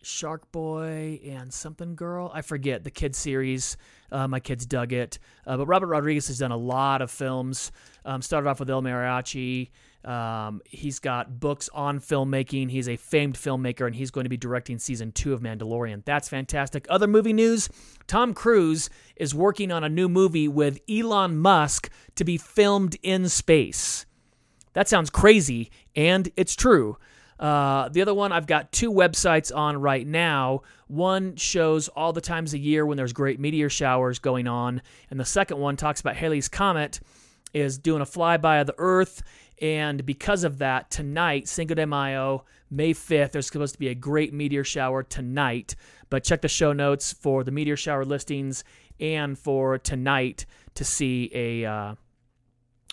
Shark 0.03 0.51
Boy 0.51 1.21
and 1.25 1.53
something 1.53 1.95
girl? 1.95 2.29
I 2.33 2.41
forget 2.41 2.83
the 2.83 2.91
kid 2.91 3.15
series. 3.15 3.77
Uh, 4.11 4.27
my 4.27 4.41
kids 4.41 4.65
dug 4.65 4.91
it. 4.91 5.17
Uh, 5.45 5.55
but 5.55 5.67
Robert 5.67 5.87
Rodriguez 5.87 6.27
has 6.27 6.39
done 6.39 6.51
a 6.51 6.57
lot 6.57 7.01
of 7.01 7.09
films. 7.09 7.71
Um, 8.03 8.21
started 8.21 8.49
off 8.49 8.59
with 8.59 8.69
El 8.69 8.81
Mariachi. 8.81 9.69
Um, 10.05 10.61
he's 10.65 10.99
got 10.99 11.39
books 11.39 11.69
on 11.73 11.99
filmmaking. 11.99 12.71
He's 12.71 12.87
a 12.87 12.95
famed 12.95 13.35
filmmaker, 13.35 13.85
and 13.85 13.95
he's 13.95 14.11
going 14.11 14.23
to 14.25 14.29
be 14.29 14.37
directing 14.37 14.79
season 14.79 15.11
two 15.11 15.33
of 15.33 15.41
Mandalorian. 15.41 16.05
That's 16.05 16.29
fantastic. 16.29 16.85
Other 16.89 17.07
movie 17.07 17.33
news 17.33 17.69
Tom 18.07 18.33
Cruise 18.33 18.89
is 19.17 19.35
working 19.35 19.71
on 19.71 19.83
a 19.83 19.89
new 19.89 20.07
movie 20.07 20.47
with 20.47 20.79
Elon 20.89 21.37
Musk 21.37 21.89
to 22.15 22.23
be 22.23 22.37
filmed 22.37 22.95
in 23.03 23.27
space. 23.27 24.05
That 24.73 24.87
sounds 24.87 25.09
crazy, 25.09 25.71
and 25.95 26.29
it's 26.37 26.55
true. 26.55 26.97
Uh, 27.39 27.89
the 27.89 28.01
other 28.01 28.13
one, 28.13 28.31
I've 28.31 28.47
got 28.47 28.71
two 28.71 28.91
websites 28.91 29.55
on 29.55 29.77
right 29.77 30.07
now. 30.07 30.61
One 30.87 31.35
shows 31.35 31.87
all 31.89 32.13
the 32.13 32.21
times 32.21 32.53
a 32.53 32.57
year 32.57 32.85
when 32.85 32.97
there's 32.97 33.13
great 33.13 33.39
meteor 33.39 33.69
showers 33.69 34.19
going 34.19 34.47
on, 34.47 34.81
and 35.09 35.19
the 35.19 35.25
second 35.25 35.57
one 35.59 35.77
talks 35.77 35.99
about 35.99 36.15
Halley's 36.15 36.47
Comet 36.47 36.99
is 37.53 37.77
doing 37.77 38.01
a 38.01 38.05
flyby 38.05 38.61
of 38.61 38.67
the 38.67 38.75
Earth 38.77 39.23
and 39.61 40.05
because 40.05 40.43
of 40.43 40.59
that, 40.59 40.91
tonight, 40.91 41.47
Cinco 41.47 41.73
de 41.73 41.85
Mayo, 41.85 42.45
May 42.69 42.93
5th, 42.93 43.31
there's 43.31 43.47
supposed 43.47 43.73
to 43.73 43.79
be 43.79 43.87
a 43.87 43.95
great 43.95 44.33
meteor 44.33 44.63
shower 44.63 45.03
tonight. 45.03 45.75
But 46.09 46.23
check 46.23 46.41
the 46.41 46.47
show 46.47 46.73
notes 46.73 47.13
for 47.13 47.43
the 47.43 47.51
meteor 47.51 47.77
shower 47.77 48.05
listings 48.05 48.63
and 48.99 49.37
for 49.37 49.77
tonight 49.77 50.45
to 50.75 50.83
see 50.83 51.31
a 51.33 51.65
uh, 51.65 51.95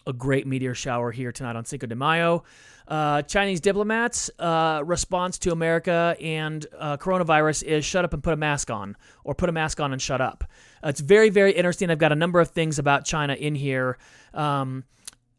a 0.06 0.12
great 0.12 0.46
meteor 0.46 0.74
shower 0.74 1.10
here 1.10 1.32
tonight 1.32 1.56
on 1.56 1.64
Cinco 1.64 1.86
de 1.86 1.94
Mayo. 1.94 2.44
Uh, 2.86 3.22
Chinese 3.22 3.60
diplomats' 3.60 4.30
uh, 4.38 4.82
response 4.84 5.38
to 5.38 5.52
America 5.52 6.14
and 6.20 6.66
uh, 6.78 6.96
coronavirus 6.98 7.62
is 7.62 7.84
shut 7.84 8.04
up 8.04 8.12
and 8.12 8.22
put 8.22 8.34
a 8.34 8.36
mask 8.36 8.70
on, 8.70 8.96
or 9.24 9.34
put 9.34 9.48
a 9.48 9.52
mask 9.52 9.80
on 9.80 9.92
and 9.92 10.02
shut 10.02 10.20
up. 10.20 10.44
Uh, 10.84 10.88
it's 10.88 11.00
very, 11.00 11.30
very 11.30 11.52
interesting. 11.52 11.90
I've 11.90 11.98
got 11.98 12.12
a 12.12 12.16
number 12.16 12.40
of 12.40 12.50
things 12.50 12.78
about 12.78 13.06
China 13.06 13.34
in 13.34 13.54
here. 13.54 13.96
Um, 14.34 14.84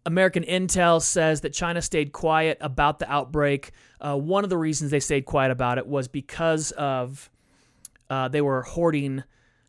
American 0.05 0.43
Intel 0.43 1.01
says 1.01 1.41
that 1.41 1.53
China 1.53 1.81
stayed 1.81 2.11
quiet 2.11 2.57
about 2.61 2.99
the 2.99 3.11
outbreak. 3.11 3.71
Uh, 3.99 4.15
one 4.15 4.43
of 4.43 4.49
the 4.49 4.57
reasons 4.57 4.91
they 4.91 4.99
stayed 4.99 5.25
quiet 5.25 5.51
about 5.51 5.77
it 5.77 5.87
was 5.87 6.07
because 6.07 6.71
of 6.71 7.29
uh, 8.09 8.27
they 8.27 8.41
were 8.41 8.61
hoarding 8.61 9.23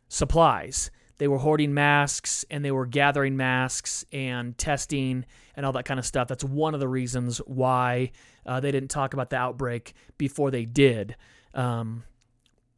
supplies. 0.09 0.91
They 1.17 1.27
were 1.27 1.39
hoarding 1.39 1.73
masks 1.73 2.45
and 2.51 2.63
they 2.63 2.71
were 2.71 2.85
gathering 2.85 3.35
masks 3.35 4.05
and 4.11 4.55
testing 4.57 5.25
and 5.55 5.65
all 5.65 5.71
that 5.71 5.85
kind 5.85 5.99
of 5.99 6.05
stuff. 6.05 6.27
That's 6.27 6.43
one 6.43 6.75
of 6.75 6.79
the 6.79 6.87
reasons 6.87 7.39
why 7.39 8.11
uh, 8.45 8.59
they 8.59 8.71
didn't 8.71 8.91
talk 8.91 9.13
about 9.13 9.31
the 9.31 9.37
outbreak 9.37 9.93
before 10.19 10.51
they 10.51 10.65
did. 10.65 11.15
Um, 11.55 12.03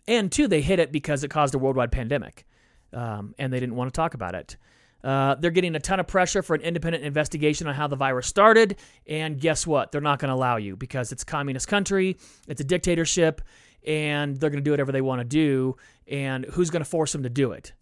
and 0.08 0.32
two, 0.32 0.48
they 0.48 0.62
hid 0.62 0.80
it 0.80 0.94
because 0.94 1.26
it 1.26 1.28
caused 1.30 1.54
a 1.54 1.60
worldwide 1.60 1.92
pandemic 1.92 2.46
um, 2.94 3.36
and 3.38 3.52
they 3.52 3.60
didn't 3.60 3.76
want 3.76 3.94
to 3.94 3.98
talk 3.98 4.14
about 4.14 4.34
it. 4.34 4.56
Uh, 5.04 5.36
they're 5.36 5.52
getting 5.52 5.76
a 5.76 5.80
ton 5.80 6.00
of 6.00 6.08
pressure 6.08 6.42
for 6.42 6.56
an 6.56 6.62
independent 6.62 7.04
investigation 7.04 7.68
on 7.68 7.76
how 7.76 7.88
the 7.88 7.96
virus 7.96 8.28
started. 8.28 8.78
And 9.08 9.40
guess 9.40 9.66
what? 9.66 9.92
They're 9.92 10.02
not 10.02 10.20
going 10.20 10.30
to 10.30 10.36
allow 10.36 10.58
you 10.58 10.76
because 10.76 11.12
it's 11.12 11.24
communist 11.24 11.68
country, 11.68 12.18
it's 12.48 12.62
a 12.62 12.66
dictatorship, 12.66 13.42
and 13.86 14.38
they're 14.38 14.50
going 14.50 14.64
to 14.64 14.66
do 14.66 14.72
whatever 14.72 14.92
they 14.92 15.02
want 15.02 15.20
to 15.20 15.26
do. 15.26 15.78
And 16.08 16.46
who's 16.46 16.70
going 16.70 16.84
to 16.84 16.90
force 16.90 17.12
them 17.14 17.24
to 17.24 17.30
do 17.30 17.52
it? 17.52 17.74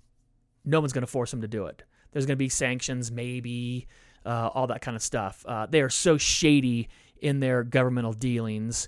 No 0.64 0.80
one's 0.80 0.94
going 0.94 1.06
to 1.06 1.12
force 1.12 1.32
them 1.32 1.42
to 1.42 1.48
do 1.48 1.66
it. 1.66 1.84
There's 2.12 2.26
going 2.26 2.36
to 2.36 2.38
be 2.38 2.50
sanctions, 2.50 3.12
maybe, 3.12 3.88
uh, 4.26 4.50
all 4.54 4.68
that 4.68 4.82
kind 4.82 4.96
of 4.96 5.02
stuff. 5.02 5.46
Uh, 5.48 5.66
they 5.66 5.82
are 5.82 5.90
so 5.90 6.18
shady 6.18 6.90
in 7.20 7.40
their 7.40 7.64
governmental 7.64 8.14
dealings. 8.14 8.88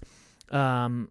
Um, 0.52 1.10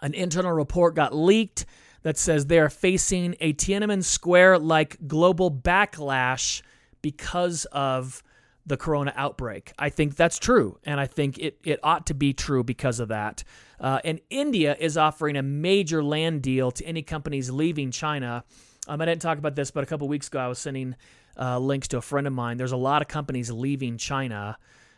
an 0.00 0.14
internal 0.14 0.52
report 0.52 0.94
got 0.94 1.14
leaked 1.14 1.66
that 2.04 2.16
says 2.16 2.46
they 2.46 2.58
are 2.60 2.70
facing 2.70 3.34
a 3.40 3.52
Tiananmen 3.54 4.04
Square 4.04 4.60
like 4.60 4.96
global 5.08 5.50
backlash 5.50 6.62
because 7.02 7.64
of 7.72 8.22
the 8.66 8.76
corona 8.76 9.12
outbreak. 9.16 9.72
I 9.78 9.88
think 9.88 10.14
that's 10.14 10.38
true, 10.38 10.78
and 10.84 11.00
I 11.00 11.06
think 11.06 11.38
it, 11.38 11.58
it 11.64 11.80
ought 11.82 12.06
to 12.06 12.14
be 12.14 12.32
true 12.32 12.62
because 12.62 13.00
of 13.00 13.08
that. 13.08 13.42
Uh, 13.80 14.00
and 14.04 14.20
India 14.30 14.76
is 14.78 14.96
offering 14.96 15.36
a 15.36 15.42
major 15.42 16.02
land 16.02 16.42
deal 16.42 16.70
to 16.70 16.84
any 16.86 17.02
companies 17.02 17.50
leaving 17.50 17.90
China. 17.90 18.44
Um, 18.86 19.00
I 19.00 19.06
didn't 19.06 19.22
talk 19.22 19.38
about 19.38 19.56
this, 19.56 19.70
but 19.70 19.82
a 19.82 19.86
couple 19.86 20.06
weeks 20.08 20.28
ago 20.28 20.38
I 20.38 20.48
was 20.48 20.58
sending 20.58 20.94
uh, 21.38 21.58
links 21.58 21.88
to 21.88 21.98
a 21.98 22.02
friend 22.02 22.26
of 22.26 22.32
mine. 22.32 22.56
There's 22.56 22.72
a 22.72 22.76
lot 22.76 23.02
of 23.02 23.08
companies 23.08 23.50
leaving 23.50 23.98
China 23.98 24.56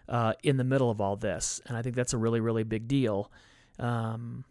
uh, 0.08 0.34
in 0.42 0.56
the 0.56 0.64
middle 0.64 0.90
of 0.90 1.00
all 1.00 1.16
this, 1.16 1.60
and 1.66 1.76
I 1.76 1.82
think 1.82 1.94
that's 1.94 2.12
a 2.12 2.18
really, 2.18 2.40
really 2.40 2.64
big 2.64 2.88
deal. 2.88 3.30
Um, 3.78 4.44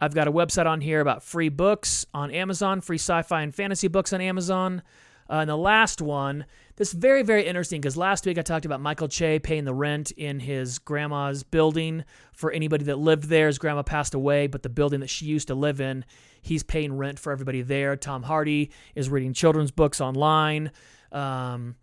I've 0.00 0.14
got 0.14 0.28
a 0.28 0.32
website 0.32 0.66
on 0.66 0.80
here 0.80 1.00
about 1.00 1.22
free 1.22 1.48
books 1.48 2.04
on 2.12 2.30
Amazon, 2.30 2.80
free 2.80 2.98
sci 2.98 3.22
fi 3.22 3.42
and 3.42 3.54
fantasy 3.54 3.88
books 3.88 4.12
on 4.12 4.20
Amazon. 4.20 4.82
Uh, 5.28 5.36
and 5.36 5.48
the 5.48 5.56
last 5.56 6.02
one, 6.02 6.44
this 6.76 6.88
is 6.88 6.94
very, 6.94 7.22
very 7.22 7.46
interesting 7.46 7.80
because 7.80 7.96
last 7.96 8.26
week 8.26 8.36
I 8.36 8.42
talked 8.42 8.66
about 8.66 8.80
Michael 8.80 9.08
Che 9.08 9.38
paying 9.38 9.64
the 9.64 9.72
rent 9.72 10.10
in 10.10 10.40
his 10.40 10.78
grandma's 10.78 11.42
building 11.42 12.04
for 12.32 12.50
anybody 12.50 12.84
that 12.84 12.98
lived 12.98 13.24
there. 13.24 13.46
His 13.46 13.58
grandma 13.58 13.82
passed 13.82 14.14
away, 14.14 14.48
but 14.48 14.62
the 14.62 14.68
building 14.68 15.00
that 15.00 15.08
she 15.08 15.24
used 15.24 15.48
to 15.48 15.54
live 15.54 15.80
in, 15.80 16.04
he's 16.42 16.62
paying 16.62 16.96
rent 16.96 17.18
for 17.18 17.32
everybody 17.32 17.62
there. 17.62 17.96
Tom 17.96 18.22
Hardy 18.22 18.70
is 18.94 19.08
reading 19.08 19.32
children's 19.32 19.70
books 19.70 20.00
online. 20.00 20.70
Um, 21.10 21.76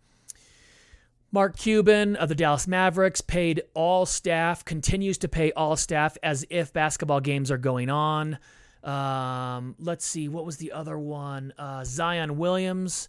Mark 1.34 1.56
Cuban 1.56 2.14
of 2.16 2.28
the 2.28 2.34
Dallas 2.34 2.68
Mavericks 2.68 3.22
paid 3.22 3.62
all 3.72 4.04
staff, 4.04 4.66
continues 4.66 5.16
to 5.16 5.28
pay 5.28 5.50
all 5.52 5.76
staff 5.76 6.18
as 6.22 6.44
if 6.50 6.74
basketball 6.74 7.20
games 7.20 7.50
are 7.50 7.56
going 7.56 7.88
on. 7.88 8.36
Um, 8.84 9.74
let's 9.78 10.04
see, 10.04 10.28
what 10.28 10.44
was 10.44 10.58
the 10.58 10.72
other 10.72 10.98
one? 10.98 11.54
Uh, 11.56 11.84
Zion 11.84 12.36
Williams 12.36 13.08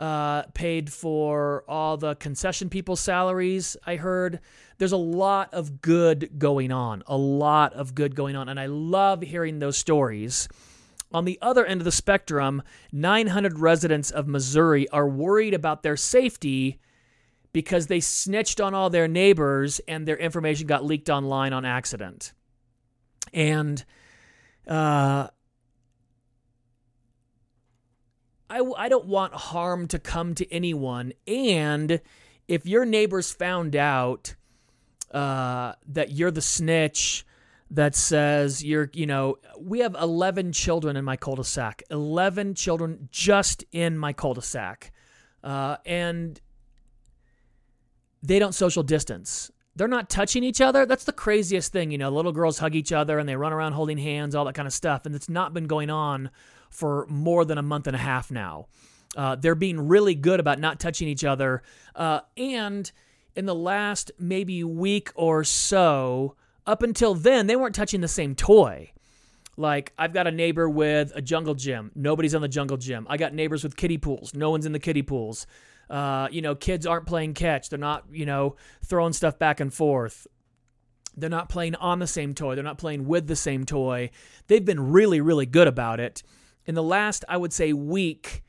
uh, 0.00 0.42
paid 0.52 0.92
for 0.92 1.62
all 1.68 1.96
the 1.96 2.16
concession 2.16 2.70
people's 2.70 2.98
salaries, 2.98 3.76
I 3.86 3.94
heard. 3.94 4.40
There's 4.78 4.90
a 4.90 4.96
lot 4.96 5.54
of 5.54 5.80
good 5.80 6.40
going 6.40 6.72
on, 6.72 7.04
a 7.06 7.16
lot 7.16 7.72
of 7.74 7.94
good 7.94 8.16
going 8.16 8.34
on. 8.34 8.48
And 8.48 8.58
I 8.58 8.66
love 8.66 9.22
hearing 9.22 9.60
those 9.60 9.78
stories. 9.78 10.48
On 11.12 11.24
the 11.24 11.38
other 11.40 11.64
end 11.64 11.80
of 11.80 11.84
the 11.84 11.92
spectrum, 11.92 12.64
900 12.90 13.60
residents 13.60 14.10
of 14.10 14.26
Missouri 14.26 14.88
are 14.88 15.08
worried 15.08 15.54
about 15.54 15.84
their 15.84 15.96
safety 15.96 16.80
because 17.52 17.86
they 17.88 18.00
snitched 18.00 18.60
on 18.60 18.74
all 18.74 18.90
their 18.90 19.08
neighbors 19.08 19.80
and 19.88 20.06
their 20.06 20.16
information 20.16 20.66
got 20.66 20.84
leaked 20.84 21.10
online 21.10 21.52
on 21.52 21.64
accident. 21.64 22.32
And 23.32 23.84
uh, 24.68 25.28
I, 28.48 28.60
I 28.76 28.88
don't 28.88 29.06
want 29.06 29.34
harm 29.34 29.88
to 29.88 29.98
come 29.98 30.34
to 30.36 30.52
anyone. 30.52 31.12
And 31.26 32.00
if 32.48 32.66
your 32.66 32.84
neighbors 32.84 33.32
found 33.32 33.74
out 33.76 34.34
uh, 35.12 35.72
that 35.88 36.12
you're 36.12 36.30
the 36.30 36.42
snitch 36.42 37.24
that 37.72 37.94
says 37.94 38.64
you're, 38.64 38.90
you 38.92 39.06
know, 39.06 39.38
we 39.58 39.80
have 39.80 39.94
11 39.94 40.52
children 40.52 40.96
in 40.96 41.04
my 41.04 41.16
cul 41.16 41.36
de 41.36 41.44
sac, 41.44 41.82
11 41.90 42.54
children 42.54 43.08
just 43.12 43.64
in 43.70 43.96
my 43.96 44.12
cul 44.12 44.34
de 44.34 44.42
sac. 44.42 44.92
Uh, 45.42 45.76
and 45.86 46.40
they 48.22 48.38
don't 48.38 48.54
social 48.54 48.82
distance. 48.82 49.50
They're 49.76 49.88
not 49.88 50.10
touching 50.10 50.44
each 50.44 50.60
other. 50.60 50.84
That's 50.84 51.04
the 51.04 51.12
craziest 51.12 51.72
thing. 51.72 51.90
You 51.90 51.98
know, 51.98 52.10
little 52.10 52.32
girls 52.32 52.58
hug 52.58 52.74
each 52.74 52.92
other 52.92 53.18
and 53.18 53.28
they 53.28 53.36
run 53.36 53.52
around 53.52 53.72
holding 53.72 53.98
hands, 53.98 54.34
all 54.34 54.44
that 54.44 54.54
kind 54.54 54.66
of 54.66 54.74
stuff. 54.74 55.06
And 55.06 55.14
it's 55.14 55.28
not 55.28 55.54
been 55.54 55.66
going 55.66 55.90
on 55.90 56.30
for 56.70 57.06
more 57.08 57.44
than 57.44 57.56
a 57.56 57.62
month 57.62 57.86
and 57.86 57.96
a 57.96 58.00
half 58.00 58.30
now. 58.30 58.66
Uh, 59.16 59.36
they're 59.36 59.54
being 59.54 59.88
really 59.88 60.14
good 60.14 60.40
about 60.40 60.58
not 60.58 60.80
touching 60.80 61.08
each 61.08 61.24
other. 61.24 61.62
Uh, 61.94 62.20
and 62.36 62.90
in 63.34 63.46
the 63.46 63.54
last 63.54 64.10
maybe 64.18 64.62
week 64.64 65.10
or 65.14 65.44
so, 65.44 66.36
up 66.66 66.82
until 66.82 67.14
then, 67.14 67.46
they 67.46 67.56
weren't 67.56 67.74
touching 67.74 68.00
the 68.00 68.08
same 68.08 68.34
toy. 68.34 68.92
Like, 69.56 69.92
I've 69.98 70.12
got 70.12 70.26
a 70.26 70.30
neighbor 70.30 70.68
with 70.68 71.12
a 71.14 71.20
jungle 71.20 71.54
gym. 71.54 71.90
Nobody's 71.94 72.34
on 72.34 72.42
the 72.42 72.48
jungle 72.48 72.76
gym. 72.76 73.06
I 73.10 73.16
got 73.16 73.34
neighbors 73.34 73.62
with 73.62 73.76
kiddie 73.76 73.98
pools. 73.98 74.32
No 74.34 74.50
one's 74.50 74.66
in 74.66 74.72
the 74.72 74.78
kiddie 74.78 75.02
pools. 75.02 75.46
Uh, 75.90 76.28
you 76.30 76.40
know, 76.40 76.54
kids 76.54 76.86
aren't 76.86 77.06
playing 77.06 77.34
catch. 77.34 77.68
They're 77.68 77.78
not, 77.78 78.04
you 78.12 78.24
know, 78.24 78.54
throwing 78.84 79.12
stuff 79.12 79.38
back 79.38 79.58
and 79.58 79.74
forth. 79.74 80.26
They're 81.16 81.28
not 81.28 81.48
playing 81.48 81.74
on 81.74 81.98
the 81.98 82.06
same 82.06 82.32
toy. 82.32 82.54
They're 82.54 82.62
not 82.62 82.78
playing 82.78 83.06
with 83.06 83.26
the 83.26 83.34
same 83.34 83.66
toy. 83.66 84.10
They've 84.46 84.64
been 84.64 84.92
really, 84.92 85.20
really 85.20 85.46
good 85.46 85.66
about 85.66 85.98
it. 85.98 86.22
In 86.64 86.76
the 86.76 86.82
last, 86.82 87.24
I 87.28 87.36
would 87.36 87.52
say, 87.52 87.72
week, 87.72 88.44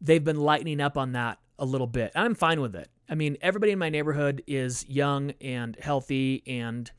they've 0.00 0.24
been 0.24 0.40
lightening 0.40 0.80
up 0.80 0.96
on 0.96 1.12
that 1.12 1.38
a 1.58 1.66
little 1.66 1.86
bit. 1.86 2.12
I'm 2.14 2.34
fine 2.34 2.62
with 2.62 2.74
it. 2.74 2.88
I 3.10 3.14
mean, 3.14 3.36
everybody 3.42 3.72
in 3.72 3.78
my 3.78 3.90
neighborhood 3.90 4.42
is 4.46 4.88
young 4.88 5.32
and 5.40 5.76
healthy 5.76 6.42
and 6.46 6.90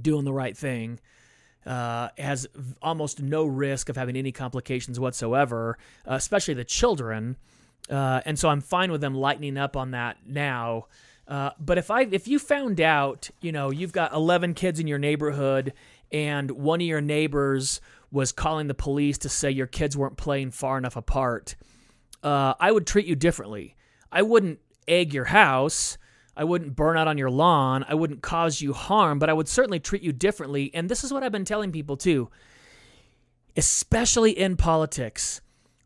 doing 0.00 0.24
the 0.24 0.32
right 0.32 0.56
thing. 0.56 0.98
Uh, 1.64 2.08
has 2.18 2.46
almost 2.82 3.22
no 3.22 3.46
risk 3.46 3.88
of 3.88 3.96
having 3.96 4.16
any 4.16 4.32
complications 4.32 5.00
whatsoever, 5.00 5.78
especially 6.04 6.52
the 6.52 6.64
children. 6.64 7.36
Uh, 7.90 8.20
and 8.24 8.38
so 8.38 8.48
I'm 8.48 8.60
fine 8.60 8.90
with 8.90 9.00
them 9.00 9.14
lightening 9.14 9.56
up 9.58 9.76
on 9.76 9.92
that 9.92 10.18
now. 10.26 10.86
Uh, 11.26 11.50
but 11.58 11.78
if 11.78 11.90
I 11.90 12.02
if 12.02 12.28
you 12.28 12.38
found 12.38 12.80
out, 12.80 13.30
you 13.40 13.52
know, 13.52 13.70
you've 13.70 13.92
got 13.92 14.12
11 14.12 14.54
kids 14.54 14.78
in 14.78 14.86
your 14.86 14.98
neighborhood 14.98 15.72
and 16.12 16.50
one 16.50 16.80
of 16.80 16.86
your 16.86 17.00
neighbors 17.00 17.80
was 18.10 18.30
calling 18.30 18.68
the 18.68 18.74
police 18.74 19.18
to 19.18 19.28
say 19.28 19.50
your 19.50 19.66
kids 19.66 19.96
weren't 19.96 20.16
playing 20.16 20.50
far 20.50 20.78
enough 20.78 20.96
apart, 20.96 21.56
uh, 22.22 22.54
I 22.60 22.70
would 22.70 22.86
treat 22.86 23.06
you 23.06 23.16
differently. 23.16 23.74
I 24.12 24.22
wouldn't 24.22 24.60
egg 24.86 25.12
your 25.12 25.24
house. 25.24 25.98
I 26.36 26.44
wouldn't 26.44 26.76
burn 26.76 26.96
out 26.96 27.08
on 27.08 27.18
your 27.18 27.30
lawn. 27.30 27.84
I 27.88 27.94
wouldn't 27.94 28.22
cause 28.22 28.60
you 28.60 28.72
harm, 28.72 29.18
but 29.18 29.30
I 29.30 29.32
would 29.32 29.48
certainly 29.48 29.80
treat 29.80 30.02
you 30.02 30.12
differently. 30.12 30.70
And 30.74 30.88
this 30.88 31.04
is 31.04 31.12
what 31.12 31.22
I've 31.22 31.32
been 31.32 31.44
telling 31.44 31.72
people 31.72 31.96
too, 31.96 32.30
especially 33.56 34.32
in 34.32 34.56
politics. 34.56 35.40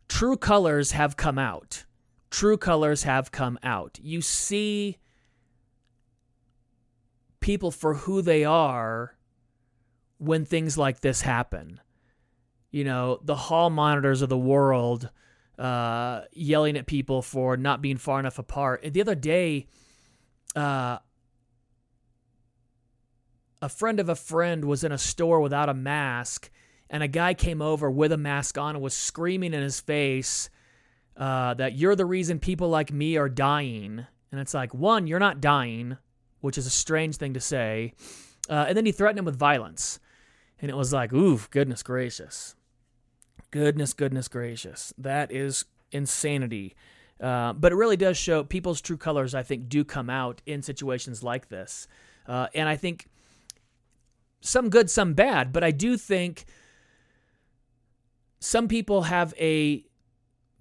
True 0.09 0.37
colors 0.37 0.93
have 0.93 1.17
come 1.17 1.39
out 1.39 1.85
true 2.31 2.57
colors 2.57 3.03
have 3.05 3.33
come 3.33 3.59
out. 3.63 3.99
You 4.03 4.21
see 4.21 4.99
people 7.41 7.71
for 7.71 7.95
who 7.95 8.23
they 8.23 8.45
are 8.45 9.17
when 10.19 10.45
things 10.45 10.77
like 10.77 11.01
this 11.01 11.23
happen. 11.23 11.81
You 12.71 12.85
know, 12.85 13.21
the 13.23 13.37
hall 13.37 13.71
monitors 13.71 14.23
of 14.23 14.29
the 14.29 14.39
world 14.39 15.11
uh, 15.59 16.23
yelling 16.33 16.77
at 16.77 16.87
people 16.87 17.23
for 17.23 17.57
not 17.57 17.81
being 17.81 17.97
far 17.97 18.21
enough 18.21 18.39
apart. 18.39 18.85
The 18.93 19.01
other 19.01 19.15
day, 19.15 19.67
uh, 20.55 20.99
a 23.61 23.69
friend 23.69 23.99
of 23.99 24.09
a 24.09 24.15
friend 24.15 24.65
was 24.65 24.85
in 24.85 24.93
a 24.93 24.99
store 24.99 25.41
without 25.41 25.69
a 25.69 25.75
mask, 25.75 26.51
and 26.91 27.03
a 27.03 27.09
guy 27.09 27.35
came 27.35 27.61
over 27.61 27.91
with 27.91 28.13
a 28.13 28.17
mask 28.17 28.57
on 28.57 28.77
and 28.77 28.85
was 28.85 28.95
screaming 28.95 29.55
in 29.55 29.63
his 29.63 29.81
face 29.81 30.51
uh, 31.19 31.55
that 31.55 31.77
you're 31.77 31.97
the 31.97 32.07
reason 32.07 32.39
people 32.39 32.69
like 32.69 32.93
me 32.93 33.17
are 33.17 33.29
dying. 33.29 34.07
And 34.31 34.41
it's 34.41 34.55
like, 34.55 34.73
one, 34.73 35.07
you're 35.07 35.19
not 35.19 35.41
dying, 35.41 35.97
which 36.41 36.57
is 36.57 36.67
a 36.67 36.71
strange 36.71 37.17
thing 37.17 37.35
to 37.35 37.41
say. 37.41 37.93
Uh, 38.49 38.67
and 38.69 38.77
then 38.77 38.87
he 38.87 38.93
threatened 38.93 39.19
him 39.19 39.25
with 39.25 39.37
violence. 39.37 39.99
And 40.61 40.71
it 40.71 40.77
was 40.77 40.93
like, 40.93 41.13
oof, 41.13 41.51
goodness 41.51 41.83
gracious. 41.83 42.55
Goodness, 43.51 43.93
goodness 43.93 44.29
gracious. 44.29 44.95
That 44.97 45.33
is 45.33 45.65
insanity. 45.91 46.77
Uh, 47.21 47.53
but 47.53 47.73
it 47.73 47.77
really 47.77 47.97
does 47.97 48.17
show 48.17 48.45
people's 48.45 48.81
true 48.81 48.97
colors, 48.97 49.35
I 49.35 49.43
think, 49.43 49.69
do 49.69 49.85
come 49.85 50.09
out 50.09 50.41
in 50.47 50.63
situations 50.63 51.23
like 51.23 51.49
this. 51.49 51.89
Uh, 52.27 52.47
and 52.55 52.69
I 52.69 52.77
think 52.77 53.09
some 54.41 54.71
good, 54.71 54.89
some 54.89 55.15
bad. 55.15 55.53
But 55.53 55.65
I 55.65 55.73
do 55.73 55.97
think 55.97 56.45
some 58.39 58.69
people 58.69 59.03
have 59.03 59.35
a 59.39 59.85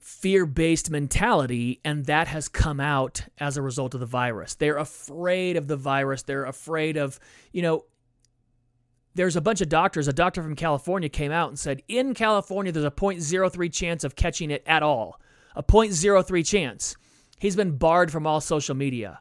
fear 0.08 0.46
based 0.46 0.90
mentality, 0.90 1.82
and 1.84 2.06
that 2.06 2.30
has 2.30 2.48
come 2.48 2.80
out 2.80 3.24
as 3.40 3.58
a 3.58 3.62
result 3.62 3.94
of 3.94 4.00
the 4.00 4.06
virus. 4.06 4.56
They're 4.56 4.78
afraid 4.78 5.58
of 5.58 5.68
the 5.68 5.76
virus. 5.76 6.24
They're 6.24 6.46
afraid 6.46 6.96
of, 6.96 7.20
you 7.52 7.62
know, 7.62 7.84
there's 9.16 9.36
a 9.36 9.42
bunch 9.42 9.60
of 9.60 9.68
doctors. 9.68 10.08
A 10.08 10.14
doctor 10.14 10.42
from 10.42 10.56
California 10.56 11.10
came 11.10 11.34
out 11.34 11.50
and 11.50 11.60
said, 11.60 11.84
in 11.90 12.14
California, 12.14 12.72
there's 12.72 12.86
a 12.86 12.90
0.03 12.90 13.74
chance 13.74 14.06
of 14.06 14.16
catching 14.16 14.50
it 14.50 14.64
at 14.66 14.82
all. 14.82 15.20
A 15.58 15.62
0.03 15.62 16.48
chance. 16.48 16.96
He's 17.38 17.58
been 17.58 17.76
barred 17.76 18.10
from 18.10 18.26
all 18.26 18.40
social 18.40 18.76
media. 18.76 19.20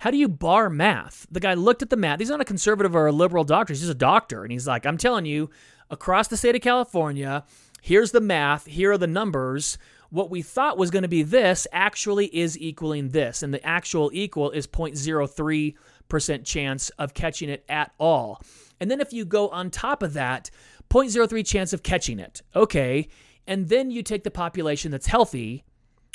How 0.00 0.10
do 0.10 0.18
you 0.18 0.28
bar 0.28 0.68
math? 0.68 1.26
The 1.30 1.40
guy 1.40 1.54
looked 1.54 1.80
at 1.80 1.88
the 1.88 1.96
math. 1.96 2.18
He's 2.18 2.28
not 2.28 2.42
a 2.42 2.44
conservative 2.44 2.94
or 2.94 3.06
a 3.06 3.12
liberal 3.12 3.44
doctor. 3.44 3.72
He's 3.72 3.80
just 3.80 3.90
a 3.90 3.94
doctor. 3.94 4.42
And 4.42 4.52
he's 4.52 4.66
like, 4.66 4.84
I'm 4.84 4.98
telling 4.98 5.24
you, 5.24 5.48
across 5.88 6.28
the 6.28 6.36
state 6.36 6.54
of 6.54 6.60
California, 6.60 7.44
here's 7.80 8.10
the 8.10 8.20
math, 8.20 8.66
here 8.66 8.92
are 8.92 8.98
the 8.98 9.06
numbers 9.06 9.78
what 10.10 10.30
we 10.30 10.42
thought 10.42 10.78
was 10.78 10.90
going 10.90 11.02
to 11.02 11.08
be 11.08 11.22
this 11.22 11.66
actually 11.72 12.26
is 12.26 12.58
equaling 12.58 13.10
this. 13.10 13.42
And 13.42 13.52
the 13.52 13.64
actual 13.66 14.10
equal 14.12 14.50
is 14.50 14.66
0.03% 14.66 16.44
chance 16.44 16.90
of 16.90 17.14
catching 17.14 17.48
it 17.48 17.64
at 17.68 17.92
all. 17.98 18.40
And 18.80 18.90
then 18.90 19.00
if 19.00 19.12
you 19.12 19.24
go 19.24 19.48
on 19.48 19.70
top 19.70 20.02
of 20.02 20.12
that, 20.14 20.50
0.03 20.90 21.46
chance 21.46 21.72
of 21.72 21.82
catching 21.82 22.18
it. 22.18 22.42
Okay. 22.54 23.08
And 23.46 23.68
then 23.68 23.90
you 23.90 24.02
take 24.02 24.24
the 24.24 24.30
population 24.30 24.90
that's 24.90 25.06
healthy. 25.06 25.64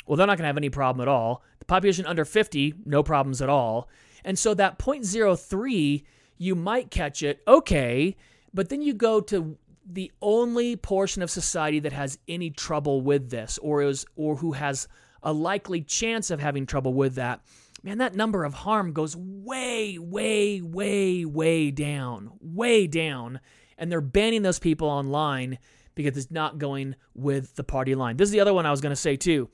Well, 0.06 0.16
they're 0.16 0.26
not 0.26 0.36
going 0.36 0.44
to 0.44 0.48
have 0.48 0.56
any 0.56 0.70
problem 0.70 1.02
at 1.02 1.08
all. 1.08 1.42
The 1.58 1.64
population 1.64 2.06
under 2.06 2.24
50, 2.24 2.74
no 2.84 3.02
problems 3.02 3.40
at 3.40 3.48
all. 3.48 3.88
And 4.24 4.38
so 4.38 4.54
that 4.54 4.78
0.03, 4.78 6.04
you 6.38 6.54
might 6.54 6.90
catch 6.90 7.22
it. 7.22 7.42
Okay. 7.46 8.16
But 8.54 8.68
then 8.68 8.82
you 8.82 8.94
go 8.94 9.20
to 9.22 9.56
the 9.84 10.12
only 10.20 10.76
portion 10.76 11.22
of 11.22 11.30
society 11.30 11.80
that 11.80 11.92
has 11.92 12.18
any 12.28 12.50
trouble 12.50 13.00
with 13.00 13.30
this 13.30 13.58
or 13.58 13.82
is 13.82 14.04
or 14.16 14.36
who 14.36 14.52
has 14.52 14.88
a 15.22 15.32
likely 15.32 15.82
chance 15.82 16.30
of 16.30 16.40
having 16.40 16.66
trouble 16.66 16.94
with 16.94 17.14
that 17.14 17.40
man 17.82 17.98
that 17.98 18.14
number 18.14 18.44
of 18.44 18.54
harm 18.54 18.92
goes 18.92 19.16
way 19.16 19.98
way 19.98 20.60
way 20.60 21.24
way 21.24 21.70
down 21.70 22.30
way 22.40 22.86
down. 22.86 23.40
And 23.78 23.90
they're 23.90 24.00
banning 24.00 24.42
those 24.42 24.60
people 24.60 24.88
online 24.88 25.58
because 25.94 26.16
it's 26.16 26.30
not 26.30 26.58
going 26.58 26.94
with 27.14 27.56
the 27.56 27.64
party 27.64 27.94
line. 27.94 28.16
This 28.16 28.28
is 28.28 28.32
the 28.32 28.40
other 28.40 28.54
one 28.54 28.66
i 28.66 28.70
was 28.70 28.80
going 28.80 28.90
to 28.90 28.96
say 28.96 29.16
too. 29.16 29.48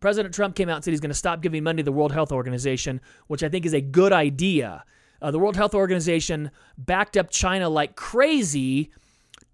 President 0.00 0.34
Trump 0.34 0.56
came 0.56 0.68
out 0.68 0.76
and 0.76 0.84
said 0.84 0.92
he's 0.92 1.00
going 1.00 1.10
to 1.10 1.14
stop 1.14 1.42
giving 1.42 1.62
money 1.62 1.78
to 1.78 1.84
the 1.84 1.92
World 1.92 2.12
Health 2.12 2.32
Organization, 2.32 3.00
which 3.26 3.42
I 3.42 3.50
think 3.50 3.66
is 3.66 3.74
a 3.74 3.82
good 3.82 4.12
idea. 4.12 4.84
Uh, 5.20 5.30
the 5.30 5.38
World 5.38 5.56
Health 5.56 5.74
Organization 5.74 6.50
backed 6.78 7.18
up 7.18 7.28
China 7.28 7.68
like 7.68 7.96
crazy 7.96 8.90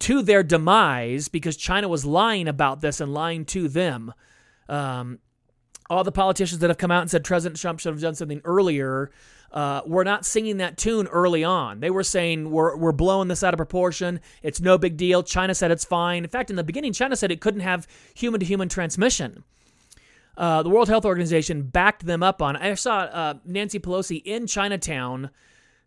to 0.01 0.23
their 0.23 0.43
demise 0.43 1.29
because 1.29 1.57
China 1.57 1.89
was 1.89 2.05
lying 2.05 2.49
about 2.49 2.81
this 2.81 3.01
and 3.01 3.13
lying 3.13 3.45
to 3.47 3.69
them. 3.69 4.13
Um, 4.69 5.19
all 5.89 6.05
the 6.05 6.13
politicians 6.13 6.61
that 6.61 6.71
have 6.71 6.79
come 6.79 6.91
out 6.91 7.03
and 7.03 7.11
said 7.11 7.25
President 7.25 7.61
Trump 7.61 7.81
should 7.81 7.93
have 7.93 8.03
done 8.03 8.15
something 8.15 8.41
earlier 8.45 9.11
uh, 9.53 9.83
were 9.87 10.05
not 10.05 10.27
singing 10.27 10.57
that 10.59 10.77
tune 10.77 11.07
early 11.07 11.45
on. 11.45 11.81
They 11.81 11.91
were 11.91 12.03
saying, 12.03 12.51
we're, 12.51 12.77
we're 12.77 12.93
blowing 12.93 13.29
this 13.29 13.43
out 13.43 13.55
of 13.55 13.59
proportion. 13.59 14.21
It's 14.43 14.61
no 14.61 14.77
big 14.79 14.97
deal. 14.97 15.23
China 15.23 15.55
said 15.55 15.71
it's 15.71 15.85
fine. 15.85 16.25
In 16.25 16.31
fact, 16.31 16.51
in 16.51 16.57
the 16.57 16.65
beginning, 16.65 16.93
China 16.93 17.17
said 17.17 17.31
it 17.31 17.41
couldn't 17.41 17.61
have 17.61 17.87
human 18.15 18.41
to 18.41 18.47
human 18.47 18.69
transmission. 18.69 19.45
Uh, 20.37 20.63
the 20.63 20.69
World 20.69 20.89
Health 20.89 21.07
Organization 21.07 21.63
backed 21.63 22.05
them 22.05 22.23
up 22.23 22.43
on. 22.43 22.57
I 22.57 22.75
saw 22.75 22.99
uh, 22.99 23.35
Nancy 23.45 23.79
Pelosi 23.79 24.23
in 24.25 24.47
Chinatown 24.47 25.31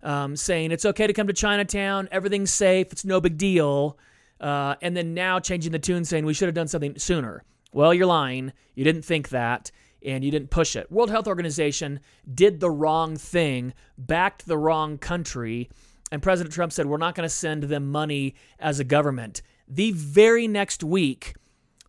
um, 0.03 0.35
saying 0.35 0.71
it's 0.71 0.85
okay 0.85 1.07
to 1.07 1.13
come 1.13 1.27
to 1.27 1.33
Chinatown, 1.33 2.07
everything's 2.11 2.51
safe, 2.51 2.91
it's 2.91 3.05
no 3.05 3.19
big 3.19 3.37
deal. 3.37 3.97
Uh, 4.39 4.75
and 4.81 4.95
then 4.95 5.13
now 5.13 5.39
changing 5.39 5.71
the 5.71 5.79
tune 5.79 6.05
saying 6.05 6.25
we 6.25 6.33
should 6.33 6.47
have 6.47 6.55
done 6.55 6.67
something 6.67 6.97
sooner. 6.97 7.43
Well, 7.73 7.93
you're 7.93 8.05
lying. 8.05 8.53
You 8.73 8.83
didn't 8.83 9.03
think 9.03 9.29
that 9.29 9.71
and 10.03 10.23
you 10.23 10.31
didn't 10.31 10.49
push 10.49 10.75
it. 10.75 10.91
World 10.91 11.09
Health 11.09 11.27
Organization 11.27 11.99
did 12.33 12.59
the 12.59 12.71
wrong 12.71 13.17
thing, 13.17 13.73
backed 13.97 14.47
the 14.47 14.57
wrong 14.57 14.97
country, 14.97 15.69
and 16.11 16.21
President 16.21 16.53
Trump 16.53 16.71
said 16.71 16.85
we're 16.85 16.97
not 16.97 17.15
going 17.15 17.27
to 17.27 17.33
send 17.33 17.63
them 17.63 17.91
money 17.91 18.35
as 18.59 18.79
a 18.79 18.83
government. 18.83 19.41
The 19.67 19.91
very 19.91 20.47
next 20.47 20.83
week, 20.83 21.35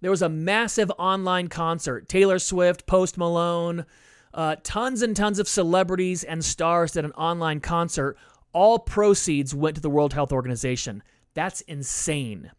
there 0.01 0.11
was 0.11 0.23
a 0.23 0.29
massive 0.29 0.91
online 0.99 1.49
concert. 1.49 2.09
Taylor 2.09 2.39
Swift, 2.39 2.87
Post 2.87 3.17
Malone, 3.17 3.87
uh, 4.33 4.57
tons 4.63 5.03
and 5.03 5.17
tons 5.17 5.39
of 5.39 5.49
celebrities 5.49 6.25
and 6.25 6.45
stars 6.45 6.93
did 6.93 7.05
an 7.05 7.13
online 7.13 7.61
concert. 7.61 8.17
All 8.53 8.79
proceeds 8.79 9.55
went 9.55 9.77
to 9.77 9.81
the 9.81 9.91
World 9.91 10.13
Health 10.13 10.33
Organization. 10.33 11.03
That's 11.35 11.61
insane. 11.63 12.51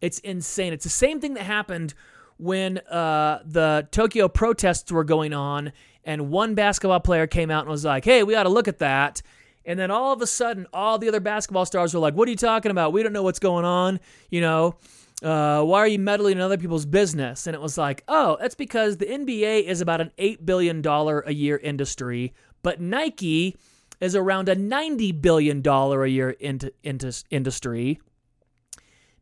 It's 0.00 0.18
insane. 0.20 0.72
It's 0.72 0.84
the 0.84 0.90
same 0.90 1.20
thing 1.20 1.34
that 1.34 1.44
happened 1.44 1.94
when 2.38 2.78
uh, 2.78 3.40
the 3.44 3.86
Tokyo 3.90 4.26
protests 4.28 4.90
were 4.90 5.04
going 5.04 5.34
on, 5.34 5.72
and 6.04 6.30
one 6.30 6.54
basketball 6.54 7.00
player 7.00 7.26
came 7.26 7.50
out 7.50 7.60
and 7.62 7.70
was 7.70 7.84
like, 7.84 8.04
hey, 8.04 8.22
we 8.22 8.34
ought 8.34 8.44
to 8.44 8.48
look 8.48 8.66
at 8.66 8.78
that. 8.78 9.20
And 9.66 9.78
then 9.78 9.90
all 9.90 10.12
of 10.12 10.22
a 10.22 10.26
sudden, 10.26 10.66
all 10.72 10.98
the 10.98 11.08
other 11.08 11.20
basketball 11.20 11.66
stars 11.66 11.92
were 11.92 12.00
like, 12.00 12.14
what 12.14 12.26
are 12.26 12.30
you 12.30 12.36
talking 12.36 12.70
about? 12.70 12.94
We 12.94 13.02
don't 13.02 13.12
know 13.12 13.22
what's 13.22 13.38
going 13.38 13.66
on. 13.66 14.00
You 14.30 14.40
know, 14.40 14.76
uh, 15.22 15.62
why 15.62 15.78
are 15.78 15.88
you 15.88 15.98
meddling 15.98 16.32
in 16.32 16.40
other 16.40 16.56
people's 16.56 16.86
business? 16.86 17.46
And 17.46 17.54
it 17.54 17.60
was 17.60 17.76
like, 17.76 18.02
oh, 18.08 18.36
that's 18.40 18.54
because 18.54 18.96
the 18.96 19.06
NBA 19.06 19.64
is 19.64 19.80
about 19.80 20.00
an 20.00 20.12
$8 20.18 20.44
billion 20.44 20.86
a 20.86 21.30
year 21.30 21.56
industry, 21.56 22.34
but 22.62 22.80
Nike 22.80 23.56
is 24.00 24.16
around 24.16 24.48
a 24.48 24.56
$90 24.56 25.20
billion 25.20 25.66
a 25.66 26.06
year 26.06 26.30
into, 26.30 26.72
into 26.82 27.22
industry. 27.30 28.00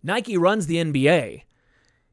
Nike 0.02 0.36
runs 0.36 0.66
the 0.66 0.76
NBA. 0.76 1.42